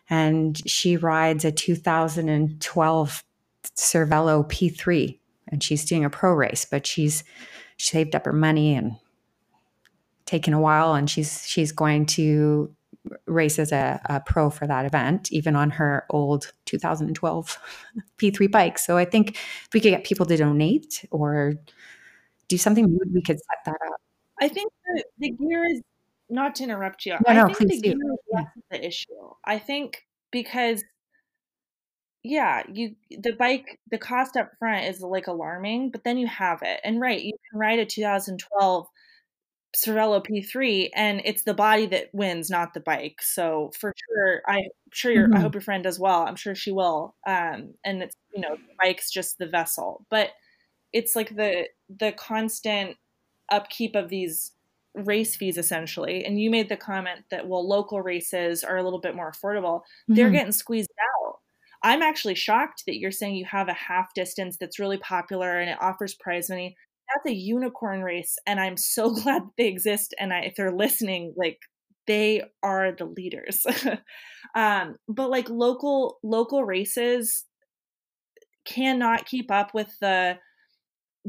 [0.10, 3.24] And she rides a 2012
[3.76, 5.20] cervelo p3
[5.50, 7.24] and she's doing a pro race, but she's
[7.78, 8.98] saved up her money and
[10.26, 12.74] taken a while and she's she's going to
[13.26, 17.58] race as a, a, pro for that event, even on her old 2012
[18.18, 18.78] P3 bike.
[18.78, 21.54] So I think if we could get people to donate or
[22.48, 24.02] do something, we could set that up.
[24.42, 25.82] I think the, the gear is
[26.30, 27.14] not to interrupt you.
[27.14, 27.96] No, I no, think please the do.
[27.96, 29.30] gear is less of the issue.
[29.46, 30.84] I think because
[32.28, 36.62] yeah, you the bike the cost up front is like alarming, but then you have
[36.64, 36.80] it.
[36.84, 38.88] And right, you can ride a 2012
[39.76, 43.22] Cervelo P3 and it's the body that wins, not the bike.
[43.22, 46.24] So for sure, I'm sure your I hope your friend does well.
[46.24, 47.16] I'm sure she will.
[47.28, 50.06] Um and it's you know, the bike's just the vessel.
[50.10, 50.32] But
[50.94, 52.98] it's like the the constant
[53.50, 54.54] upkeep of these
[54.96, 56.26] race fees essentially.
[56.26, 59.82] And you made the comment that well local races are a little bit more affordable.
[60.16, 60.40] They're Mhm.
[60.40, 61.17] getting squeezed out.
[61.84, 65.70] I'm actually shocked that you're saying you have a half distance that's really popular and
[65.70, 66.76] it offers prize money.
[67.14, 70.14] That's a unicorn race, and I'm so glad they exist.
[70.20, 71.60] And I, if they're listening, like
[72.08, 73.66] they are the leaders.
[74.56, 77.46] um, but like local local races
[78.66, 80.38] cannot keep up with the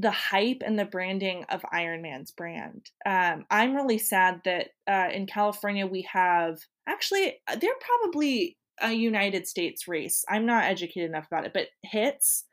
[0.01, 2.87] the hype and the branding of Ironman's brand.
[3.05, 8.93] Um, I'm really sad that uh, in California we have actually uh, they're probably a
[8.93, 10.25] United States race.
[10.29, 12.45] I'm not educated enough about it, but hits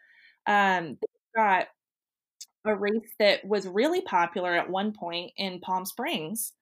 [0.47, 0.97] um,
[1.35, 1.67] got
[2.65, 6.53] a race that was really popular at one point in Palm Springs,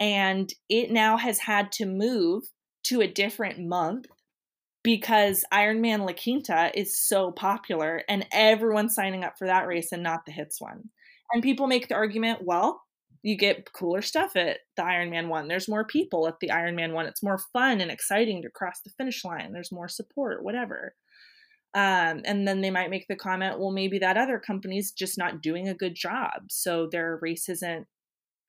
[0.00, 2.44] and it now has had to move
[2.84, 4.06] to a different month
[4.82, 10.02] because Ironman La Quinta is so popular and everyone's signing up for that race and
[10.02, 10.90] not the hits one.
[11.32, 12.82] And people make the argument, well,
[13.22, 15.48] you get cooler stuff at the Ironman one.
[15.48, 17.06] There's more people at the Ironman one.
[17.06, 19.52] It's more fun and exciting to cross the finish line.
[19.52, 20.94] There's more support, whatever.
[21.74, 25.42] Um, and then they might make the comment, well, maybe that other company's just not
[25.42, 26.44] doing a good job.
[26.48, 27.86] So their race isn't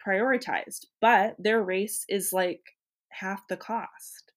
[0.05, 2.61] prioritized, but their race is like
[3.09, 4.31] half the cost.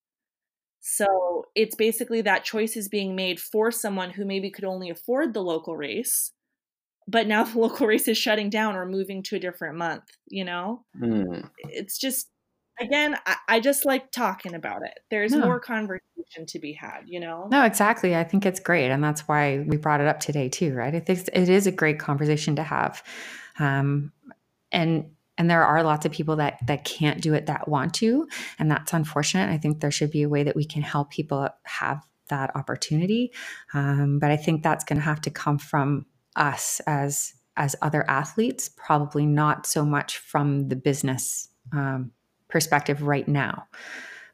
[0.81, 5.35] So it's basically that choice is being made for someone who maybe could only afford
[5.35, 6.33] the local race,
[7.11, 10.45] but now the local race is shutting down or moving to a different month, you
[10.45, 10.85] know?
[10.99, 11.41] Hmm.
[11.59, 12.29] It's just,
[12.81, 15.01] again, I, I just like talking about it.
[15.11, 15.41] There's No.
[15.41, 17.49] more conversation to be had, you know?
[17.51, 18.15] No, exactly.
[18.17, 20.95] I think it's great, and that's why we brought it up today too, right?
[20.95, 23.03] I think it is a great conversation to have,
[23.59, 24.13] um,
[24.73, 28.29] and and there are lots of people that that can't do it that want to,
[28.59, 29.51] and that's unfortunate.
[29.51, 33.33] I think there should be a way that we can help people have that opportunity,
[33.75, 36.07] um, but I think that's going to have to come from
[36.37, 42.13] us as as other athletes, probably not so much from the business um,
[42.49, 43.67] perspective right now.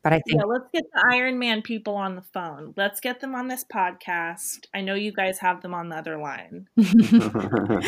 [0.03, 2.73] But I think Yeah, let's get the Ironman people on the phone.
[2.77, 4.67] Let's get them on this podcast.
[4.73, 6.69] I know you guys have them on the other line.
[6.77, 7.81] yeah,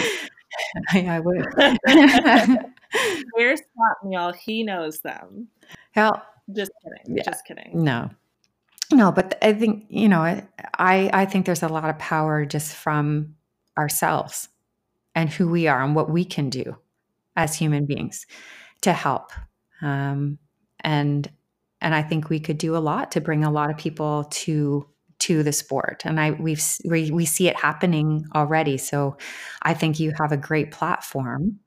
[1.15, 1.47] I would.
[3.35, 4.33] Where's Scott Meal?
[4.33, 5.49] He knows them.
[5.93, 7.17] Hell, Just kidding.
[7.17, 7.23] Yeah.
[7.25, 7.85] Just kidding.
[7.85, 8.11] no,
[8.93, 9.13] no.
[9.13, 10.43] But I think you know, I
[11.13, 13.37] I think there's a lot of power just from
[13.79, 14.49] ourselves
[15.15, 16.77] and who we are and what we can do
[17.37, 18.27] as human beings
[18.83, 19.31] to help.
[19.81, 20.39] Um,
[20.81, 21.31] and
[21.81, 24.87] and I think we could do a lot to bring a lot of people to
[25.21, 26.03] to the sport.
[26.05, 28.79] And I we've we we see it happening already.
[28.79, 29.17] So
[29.63, 31.61] I think you have a great platform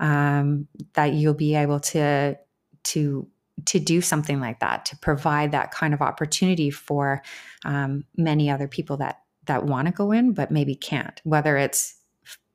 [0.00, 2.38] um, that you'll be able to
[2.84, 3.28] to
[3.66, 7.22] to do something like that to provide that kind of opportunity for
[7.64, 11.96] um, many other people that that want to go in but maybe can't whether it's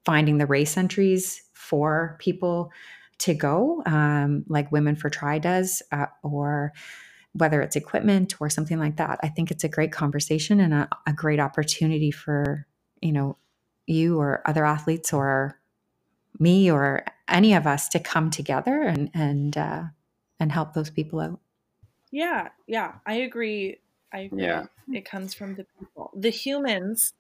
[0.06, 2.72] finding the race entries for people
[3.20, 6.74] to go um, like women for tri does uh, or
[7.34, 10.90] whether it's equipment or something like that i think it's a great conversation and a,
[11.08, 12.66] a great opportunity for
[13.02, 13.38] you know
[13.86, 15.60] you or other athletes or
[16.40, 19.84] me or any of us to come together and and uh,
[20.40, 21.40] and help those people out.
[22.12, 23.80] Yeah, yeah, I agree.
[24.14, 24.44] I agree.
[24.44, 24.66] Yeah.
[24.92, 27.14] It comes from the people, the humans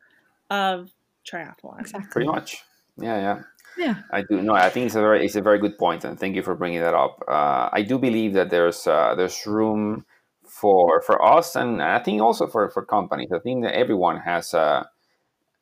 [0.49, 0.91] of
[1.25, 1.79] triathlon.
[1.79, 2.11] Exactly.
[2.11, 2.63] Pretty much.
[2.97, 3.41] Yeah, yeah.
[3.77, 3.95] Yeah.
[4.11, 4.41] I do.
[4.41, 6.53] No, I think it's a very, it's a very good point, and thank you for
[6.55, 7.23] bringing that up.
[7.27, 10.05] Uh, I do believe that there's uh, there's room
[10.45, 13.31] for for us, and I think also for for companies.
[13.33, 14.87] I think that everyone has a.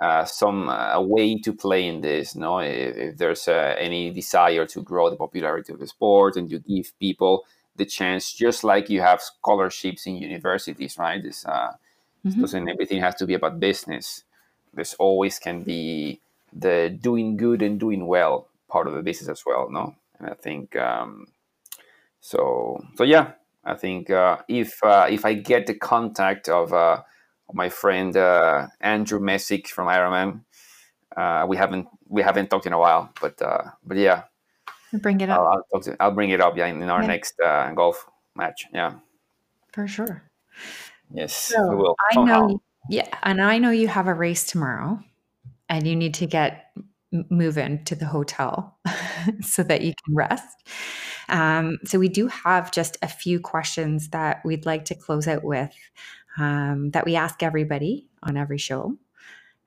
[0.02, 2.58] Uh, some uh, way to play in this, no?
[2.58, 6.58] If, if there's uh, any desire to grow the popularity of the sport and to
[6.58, 7.46] give people
[7.76, 11.22] the chance, just like you have scholarships in universities, right?
[11.24, 11.74] This, uh,
[12.26, 12.42] Mhm.
[12.42, 14.24] doesn't everything has to be about business.
[14.74, 16.22] There's always can be
[16.54, 19.96] the doing good and doing well part of the business as well, no?
[20.20, 21.28] And I think um,
[22.20, 22.84] so.
[22.96, 27.04] So yeah, I think uh, if uh, if I get the contact of uh,
[27.54, 30.42] my friend uh, Andrew Messick from Ironman,
[31.18, 34.24] uh, we haven't we haven't talked in a while, but uh, but yeah,
[34.94, 37.08] Bring it up I'll, talk to, I'll bring it up yeah in, our Yeah.
[37.08, 38.66] next uh, golf match.
[38.74, 38.96] Yeah,
[39.74, 40.24] for sure.
[41.14, 41.96] yes, So, we will.
[42.12, 42.48] I somehow.
[42.48, 45.00] know, yeah, and I know you have a race tomorrow,
[45.70, 46.66] and you need to get
[47.14, 48.78] m- moving to the hotel
[49.42, 50.68] so that you can rest.
[51.30, 55.44] Um, so we do have just a few questions that we'd like to close out
[55.46, 55.74] with,
[56.38, 58.98] um, that we ask everybody on every show.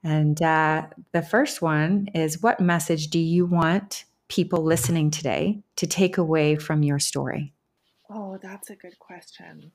[0.03, 5.87] And uh, the first one is, what message do you want people listening today to
[5.87, 7.53] take away from your story?
[8.11, 9.73] Oh, that's a good question.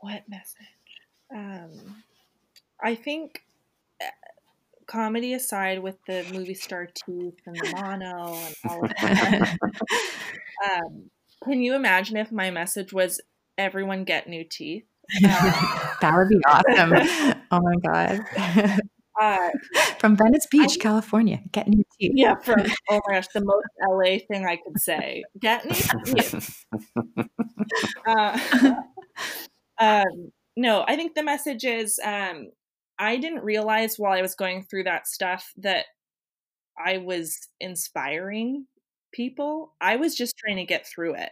[0.00, 0.66] What message?
[1.34, 2.04] Um,
[2.82, 3.42] I think,
[4.00, 4.06] uh,
[4.86, 9.56] comedy aside, with the movie star teeth and the mono and all of that,
[10.64, 11.10] um,
[11.44, 13.20] can you imagine if my message was
[13.58, 14.84] everyone get new teeth?
[15.24, 15.52] Um,
[16.00, 17.44] that would be awesome.
[17.50, 18.80] Oh my God.
[19.20, 19.50] uh,
[19.98, 21.40] From Venice Beach, California.
[21.52, 22.12] Get new teeth.
[22.14, 22.60] yeah, from
[22.90, 25.24] oh my gosh, the most LA thing I could say.
[25.38, 26.64] Get new teeth.
[28.06, 28.38] Uh,
[29.78, 32.50] um, no, I think the message is um,
[32.98, 35.86] I didn't realize while I was going through that stuff that
[36.84, 38.66] I was inspiring
[39.12, 39.74] people.
[39.80, 41.30] I was just trying to get through it.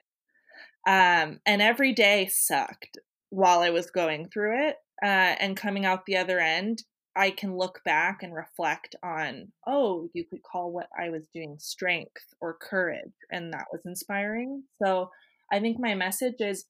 [0.87, 2.99] Um, and every day sucked
[3.31, 4.77] while I was going through it.
[5.03, 6.83] Uh, and coming out the other end,
[7.17, 11.57] I can look back and reflect on, oh, you could call what I was doing
[11.59, 13.13] strength or courage.
[13.31, 14.65] And that was inspiring.
[14.83, 15.11] So
[15.53, 16.67] I think my message is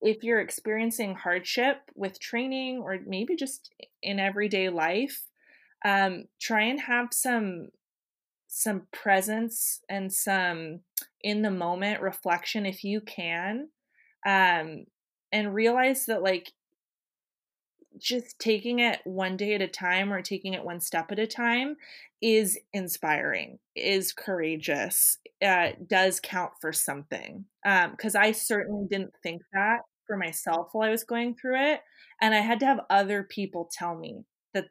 [0.00, 3.70] if you're experiencing hardship with training or maybe just
[4.02, 5.22] in everyday life,
[5.84, 7.68] um, try and have some
[8.54, 10.80] some presence and some
[11.22, 13.66] in the moment reflection if you can
[14.26, 14.84] um
[15.32, 16.52] and realize that like
[18.02, 21.26] just taking it one day at a time or taking it one step at a
[21.26, 21.76] time
[22.20, 27.44] is inspiring is courageous uh, does count for something
[27.90, 31.80] because i certainly didn't think that for myself while i was going through it
[32.20, 34.66] and i had to have other people tell me that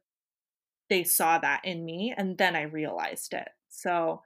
[0.90, 4.22] they saw that in me and then i realized it so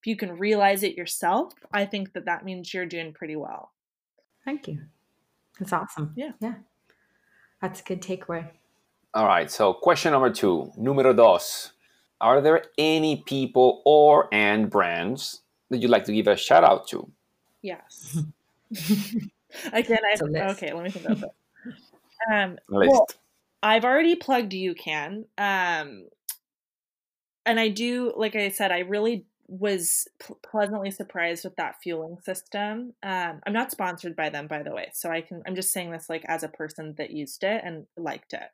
[0.00, 3.70] if you can realize it yourself i think that that means you're doing pretty well
[4.44, 4.80] Thank you.
[5.58, 6.12] That's awesome.
[6.16, 6.32] Yeah.
[6.40, 6.54] Yeah.
[7.60, 8.48] That's a good takeaway.
[9.14, 9.50] All right.
[9.50, 11.72] So, question number two, numero dos.
[12.20, 16.86] Are there any people or and brands that you'd like to give a shout out
[16.88, 17.10] to?
[17.62, 18.18] yes
[19.72, 20.62] again i It's a list.
[20.62, 21.34] okay let me think about that
[22.30, 22.90] um List.
[22.90, 23.06] Well,
[23.62, 25.24] I've already plugged UCAN.
[25.38, 26.08] Um,
[27.46, 30.06] and I do, like I said, I really was
[30.42, 32.94] pleasantly surprised with that fueling system.
[33.02, 35.42] Um, I'm not sponsored by them, by the way, so I can.
[35.46, 38.48] I'm just saying this like as a person that used it and liked it.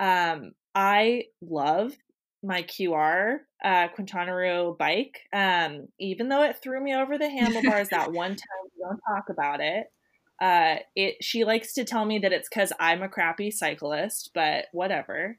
[0.00, 1.92] Um, I love
[2.42, 5.20] my QR uh, Quintana Roo bike.
[5.32, 9.28] Um, even though it threw me over the handlebars that one time, we don't talk
[9.30, 9.86] about it.
[10.40, 14.66] Uh, it she likes to tell me that it's because I'm a crappy cyclist, but
[14.72, 15.38] whatever.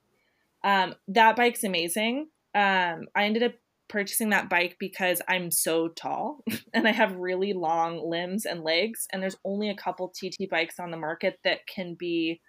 [0.63, 2.29] Um, that bike's amazing.
[2.55, 3.53] Um, I ended up
[3.93, 9.07] purchasing that bike because I'm so tall and I have really long limbs and legs,
[9.13, 12.41] and there's only a couple TT bikes on the market that can be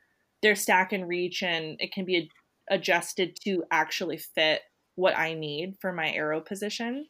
[0.43, 2.31] their stack and reach, and it can be
[2.71, 4.63] adjusted to actually fit
[4.95, 7.07] what I need for my aero position.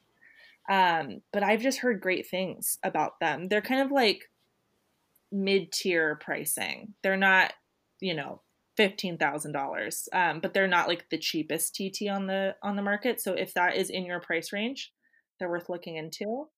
[0.68, 3.49] Um, but I've just heard great things about them.
[3.49, 4.30] They're kind of like
[5.30, 6.95] mid tier pricing.
[7.05, 7.53] They're not,
[8.01, 8.41] you know,
[8.76, 12.82] fifteen thousand dollars, um, but they're not like the cheapest TT on the on the
[12.82, 13.20] market.
[13.20, 14.92] So if that is in your price range,
[15.38, 16.48] they're worth looking into.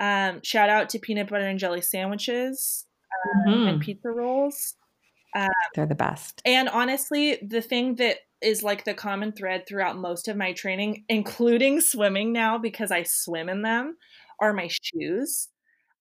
[0.00, 2.86] Um, shout out to peanut butter and jelly sandwiches
[3.46, 3.80] um, and Mhm.
[3.80, 4.74] pizza rolls.
[5.74, 6.40] They're the best.
[6.44, 11.04] And honestly, the thing that is like the common thread throughout most of my training,
[11.08, 13.96] including swimming now because I swim in them,
[14.40, 15.48] are my shoes.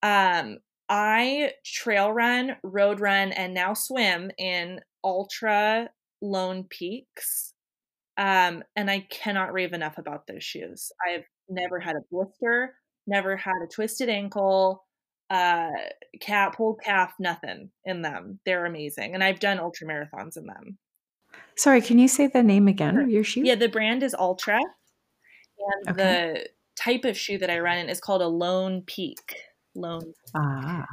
[0.02, 0.60] Um,
[0.90, 5.90] I trail run, road run, and now swim in Altra
[6.22, 7.54] Lone Peaks.
[8.18, 10.92] Um, and I cannot rave enough about those shoes.
[11.08, 12.76] I've never had a blister,
[13.08, 14.86] never had a twisted ankle,
[15.30, 15.72] uh,
[16.22, 18.40] calf, pulled calf, nothing in them.
[18.46, 19.16] They're amazing.
[19.16, 20.78] And I've done ultra marathons in them.
[21.56, 23.42] Sorry, can you say the name again of your shoe?
[23.44, 24.60] Yeah, the brand is Altra.
[25.58, 26.04] And Okay.
[26.04, 29.36] the type of shoe that I run in is called a Lone Peak.
[29.76, 30.14] Lone.
[30.36, 30.86] Ah,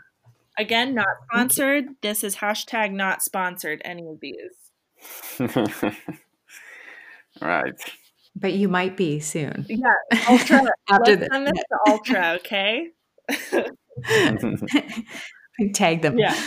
[0.60, 1.86] Again, not sponsored.
[2.02, 4.36] This is hashtag not sponsored, any of these.
[7.40, 7.72] right.
[8.36, 9.64] but you might be soon.
[9.70, 9.94] Yeah,
[10.28, 10.64] Altra.
[10.90, 11.28] After Let's this.
[11.32, 12.88] send this to Altra, okay?
[15.72, 16.18] Tag them.
[16.18, 16.38] Yeah.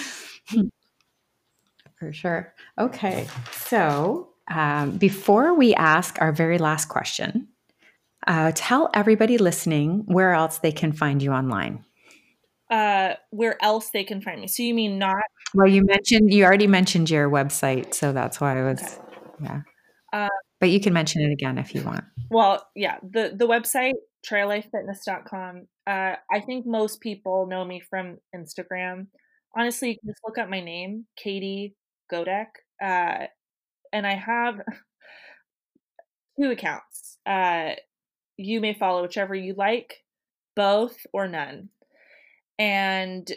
[1.96, 2.54] For sure.
[2.78, 3.28] Okay.
[3.52, 7.48] So um, before we ask our very last question,
[8.28, 11.84] uh, tell everybody listening where else they can find you online.
[12.74, 14.48] Uh, where else they can find me?
[14.48, 15.24] So you mean not?
[15.54, 17.94] Well, you mentioned, you already mentioned your website.
[17.94, 18.92] So that's why I was, Okay.
[19.44, 19.62] yeah.
[20.12, 22.04] Uh, but you can mention it again if you want.
[22.32, 23.94] Well, yeah, the the website
[24.28, 25.68] traillifefitness.com.
[25.86, 29.08] Uh, I think most people know me from Instagram.
[29.56, 31.76] Honestly, you can just look up my name, Katie
[32.12, 32.48] Godek,
[32.82, 33.28] uh,
[33.92, 34.62] and I have
[36.40, 37.18] two accounts.
[37.26, 37.72] Uh,
[38.38, 39.98] you may follow whichever you like,
[40.56, 41.70] both or none,
[42.58, 43.32] and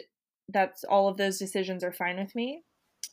[0.49, 2.63] that's all of those decisions are fine with me.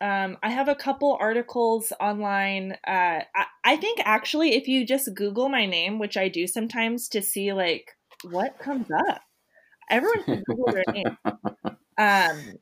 [0.01, 2.73] Um, I have a couple articles online.
[2.87, 7.09] Uh, I, I think actually, if you just Google my name, which I do sometimes
[7.11, 7.93] to see like
[8.23, 9.23] what comes up,
[9.91, 11.19] everyone can Google their name.
[11.97, 12.55] Um,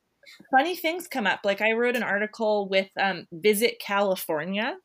[0.51, 1.39] funny things come up.
[1.43, 4.75] Like I wrote an article with um, Visit California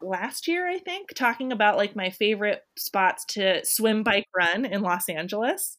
[0.00, 4.82] last year, I think, talking about like my favorite spots to swim, bike, run in
[4.82, 5.77] Los Angeles.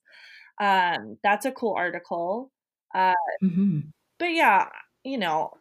[0.60, 2.51] Um, that's a cool article.
[2.93, 3.80] Uh, hmm
[4.20, 4.68] but yeah,
[5.03, 5.51] you know,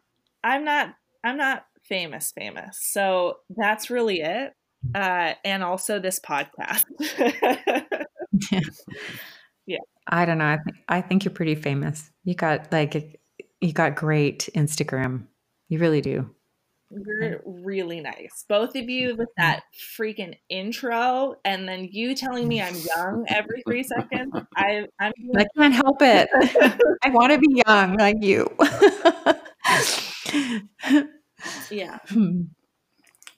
[0.43, 0.93] I'm not
[1.23, 2.77] I'm not famous famous.
[2.81, 4.53] So that's really it.
[4.93, 6.83] Uh and also this podcast.
[8.51, 8.59] Yeah.
[9.65, 9.77] yeah.
[10.07, 10.45] I don't know.
[10.45, 12.11] I, think I think you're pretty famous.
[12.23, 13.19] You got like,
[13.61, 15.25] you got great Instagram.
[15.67, 16.29] You really do.
[16.91, 18.45] You're really nice.
[18.47, 19.63] Both of you with that
[19.97, 24.33] freaking intro and then you telling me I'm young every 3 seconds.
[24.55, 26.29] I I'm I can't help it.
[27.03, 28.47] I want to be young like you.
[31.69, 31.97] yeah.
[32.09, 32.41] Hmm.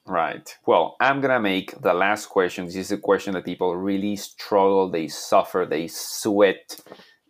[0.06, 0.56] Right.
[0.66, 2.64] Well, I'm gonna make the last question.
[2.66, 6.80] This is a question that people really struggle, they suffer, they sweat.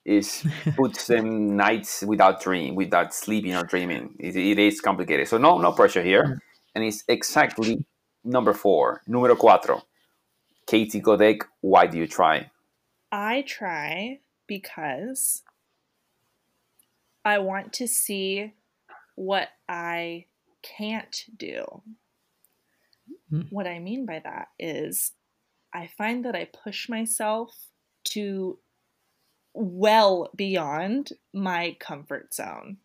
[0.04, 0.44] Is
[0.76, 4.14] puts them nights without dream, without sleeping or dreaming.
[4.18, 5.28] It, it is complicated.
[5.28, 6.40] So no, no pressure here.
[6.74, 7.84] And it's exactly
[8.24, 9.82] number four, numero cuatro.
[10.66, 12.50] Katie Godek, why do you try?
[13.10, 15.42] I try because
[17.24, 18.52] I want to see
[19.14, 20.26] what I
[20.62, 21.82] can't do.
[23.32, 23.46] Mm.
[23.50, 25.12] What I mean by that is
[25.74, 27.54] I find that I push myself
[28.04, 28.58] to
[29.54, 32.78] well beyond my comfort zone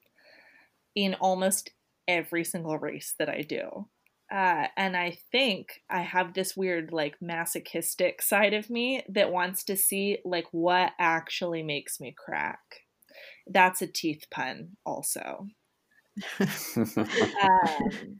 [0.95, 1.71] in almost
[2.07, 3.87] every single race that I do.
[4.31, 9.63] Uh, and I think I have this weird, like, masochistic side of me that wants
[9.65, 12.59] to see, like, what actually makes me crack.
[13.45, 15.47] That's a teeth pun, also.
[16.75, 18.19] Um,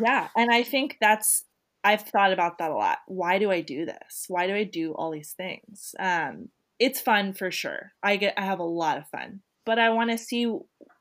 [0.00, 0.28] yeah.
[0.36, 1.44] And I think that's,
[1.82, 2.98] I've thought about that a lot.
[3.06, 4.24] Why do I do this?
[4.28, 5.94] Why do I do all these things?
[5.98, 7.92] Um, it's fun for sure.
[8.02, 10.52] I get, I have a lot of fun, but I want to see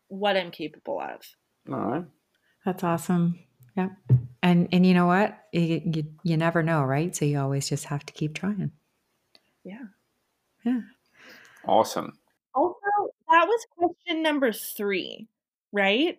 [0.07, 1.21] what I'm capable of.
[1.71, 2.05] All right.
[2.65, 3.39] That's awesome.
[3.75, 3.89] Yeah.
[4.43, 5.37] And and you know what?
[5.51, 7.15] You, you you never know, right?
[7.15, 8.71] So you always just have to keep trying.
[9.63, 9.85] Yeah.
[10.63, 10.81] Yeah.
[11.65, 12.13] Awesome.
[12.53, 12.75] Also,
[13.29, 15.27] that was question number three,
[15.71, 16.17] right?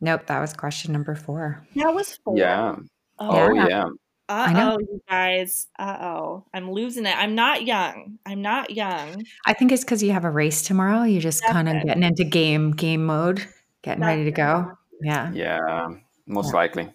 [0.00, 1.64] Nope, that was question number four.
[1.76, 2.36] That was four.
[2.36, 2.76] Yeah.
[3.18, 3.68] Oh, Oh Yeah.
[3.68, 3.88] yeah.
[4.28, 5.68] Uh oh, you guys.
[5.78, 6.44] Uh oh.
[6.52, 7.16] I'm losing it.
[7.16, 8.18] I'm not young.
[8.26, 9.22] I'm not young.
[9.46, 11.02] I think it's because you have a race tomorrow.
[11.04, 13.46] You're just kind of getting into game game mode,
[13.82, 14.72] getting ready to go.
[15.02, 15.30] Yeah.
[15.32, 15.88] Yeah,
[16.26, 16.56] most Yeah.
[16.56, 16.90] likely.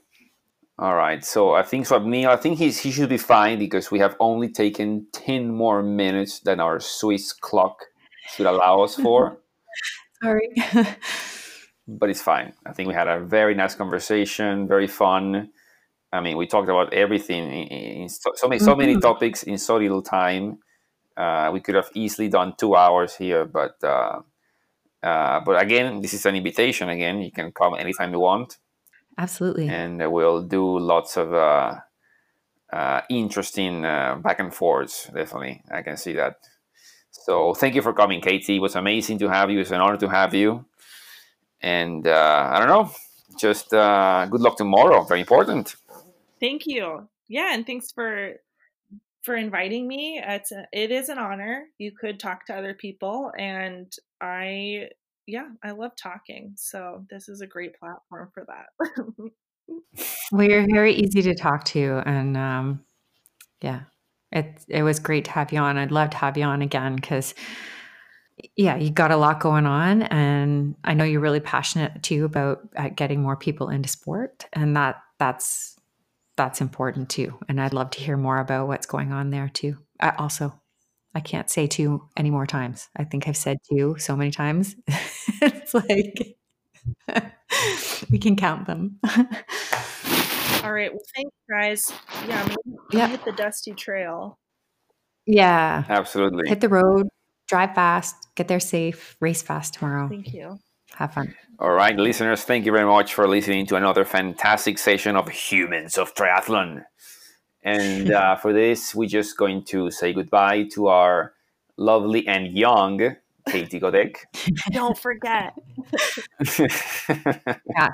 [0.80, 1.24] All right.
[1.24, 4.16] So I think so Neil, I think he's he should be fine because we have
[4.20, 7.86] only taken ten more minutes than our Swiss clock
[8.36, 9.38] should allow us for.
[10.24, 10.50] Sorry.
[11.88, 12.54] but it's fine.
[12.66, 15.50] I think we had a very nice conversation, very fun.
[16.14, 17.68] I mean, we talked about everything in,
[18.02, 19.02] in so, so many so many Mhm.
[19.02, 20.60] topics in so little time.
[21.16, 24.20] Uh, we could have easily done two hours here, but uh,
[25.04, 26.90] uh, but again, this is an invitation.
[26.90, 28.58] Again, you can come anytime you want,
[29.18, 29.68] Absolutely.
[29.70, 31.76] and we'll do lots of uh,
[32.74, 35.06] uh, interesting uh, back and forths.
[35.14, 36.36] Definitely, I can see that.
[37.12, 38.56] So thank you for coming, Katie.
[38.56, 39.60] It was amazing to have you.
[39.60, 40.66] It's an honor to have you.
[41.62, 42.92] And uh, I don't know,
[43.38, 45.04] just uh, good luck tomorrow.
[45.04, 45.76] Very important.
[46.42, 47.08] Thank you.
[47.28, 48.34] Yeah, and thanks for
[49.24, 50.22] for inviting me.
[50.26, 51.66] It's a, it is an honor.
[51.78, 54.90] You could talk to other people, and I
[55.28, 56.54] yeah, I love talking.
[56.58, 59.32] So this is a great platform for that.
[60.32, 62.84] well, you're very easy to talk to, and um,
[63.62, 63.82] yeah,
[64.32, 65.78] it it was great to have you on.
[65.78, 67.36] I'd love to have you on again because
[68.56, 72.68] yeah, you got a lot going on, and I know you're really passionate too about
[72.76, 75.78] uh, getting more people into sport, and that that's
[76.42, 77.38] that's important too.
[77.48, 79.78] And I'd love to hear more about what's going on there too.
[80.00, 80.60] I also,
[81.14, 82.90] I can't say two any more times.
[82.98, 84.76] I think I've said two so many times.
[85.42, 86.38] it's like
[88.10, 89.00] we can count them.
[90.64, 90.92] All right.
[90.92, 91.94] Well, thanks, guys.
[92.28, 93.08] Yeah, I'm gonna Yeah.
[93.08, 94.40] hit the dusty trail.
[95.28, 95.84] Yeah.
[95.88, 96.50] Absolutely.
[96.50, 97.08] Hit the road,
[97.48, 100.08] drive fast, get there safe, race fast tomorrow.
[100.10, 100.58] Thank you.
[100.96, 101.36] Have fun.
[101.60, 105.98] All right, listeners, thank you very much for listening to another fantastic session of Humans
[105.98, 106.86] of Triathlon.
[107.64, 111.34] And uh, for this, we're just going to say goodbye to our
[111.78, 113.16] lovely and young
[113.48, 114.18] Katie Godek.
[114.72, 115.54] Don't forget.
[117.76, 117.90] Yeah.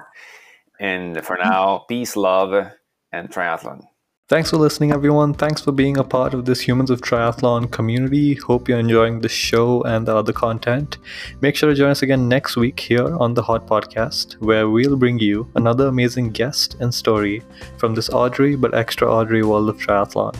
[0.79, 2.71] And for now, peace, love,
[3.11, 3.81] and triathlon.
[4.29, 5.33] Thanks for listening, everyone.
[5.33, 8.33] Thanks for being a part of this Humans of Triathlon community.
[8.33, 10.97] Hope you're enjoying the show and the other content.
[11.39, 14.97] Make sure to join us again next week here on the Hot Podcast, where we'll
[14.97, 17.41] bring you another amazing guest and story
[17.77, 20.35] from this ordinary but extra extraordinary world of triathlon.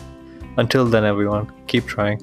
[0.58, 2.20] Until then, everyone, keep trying.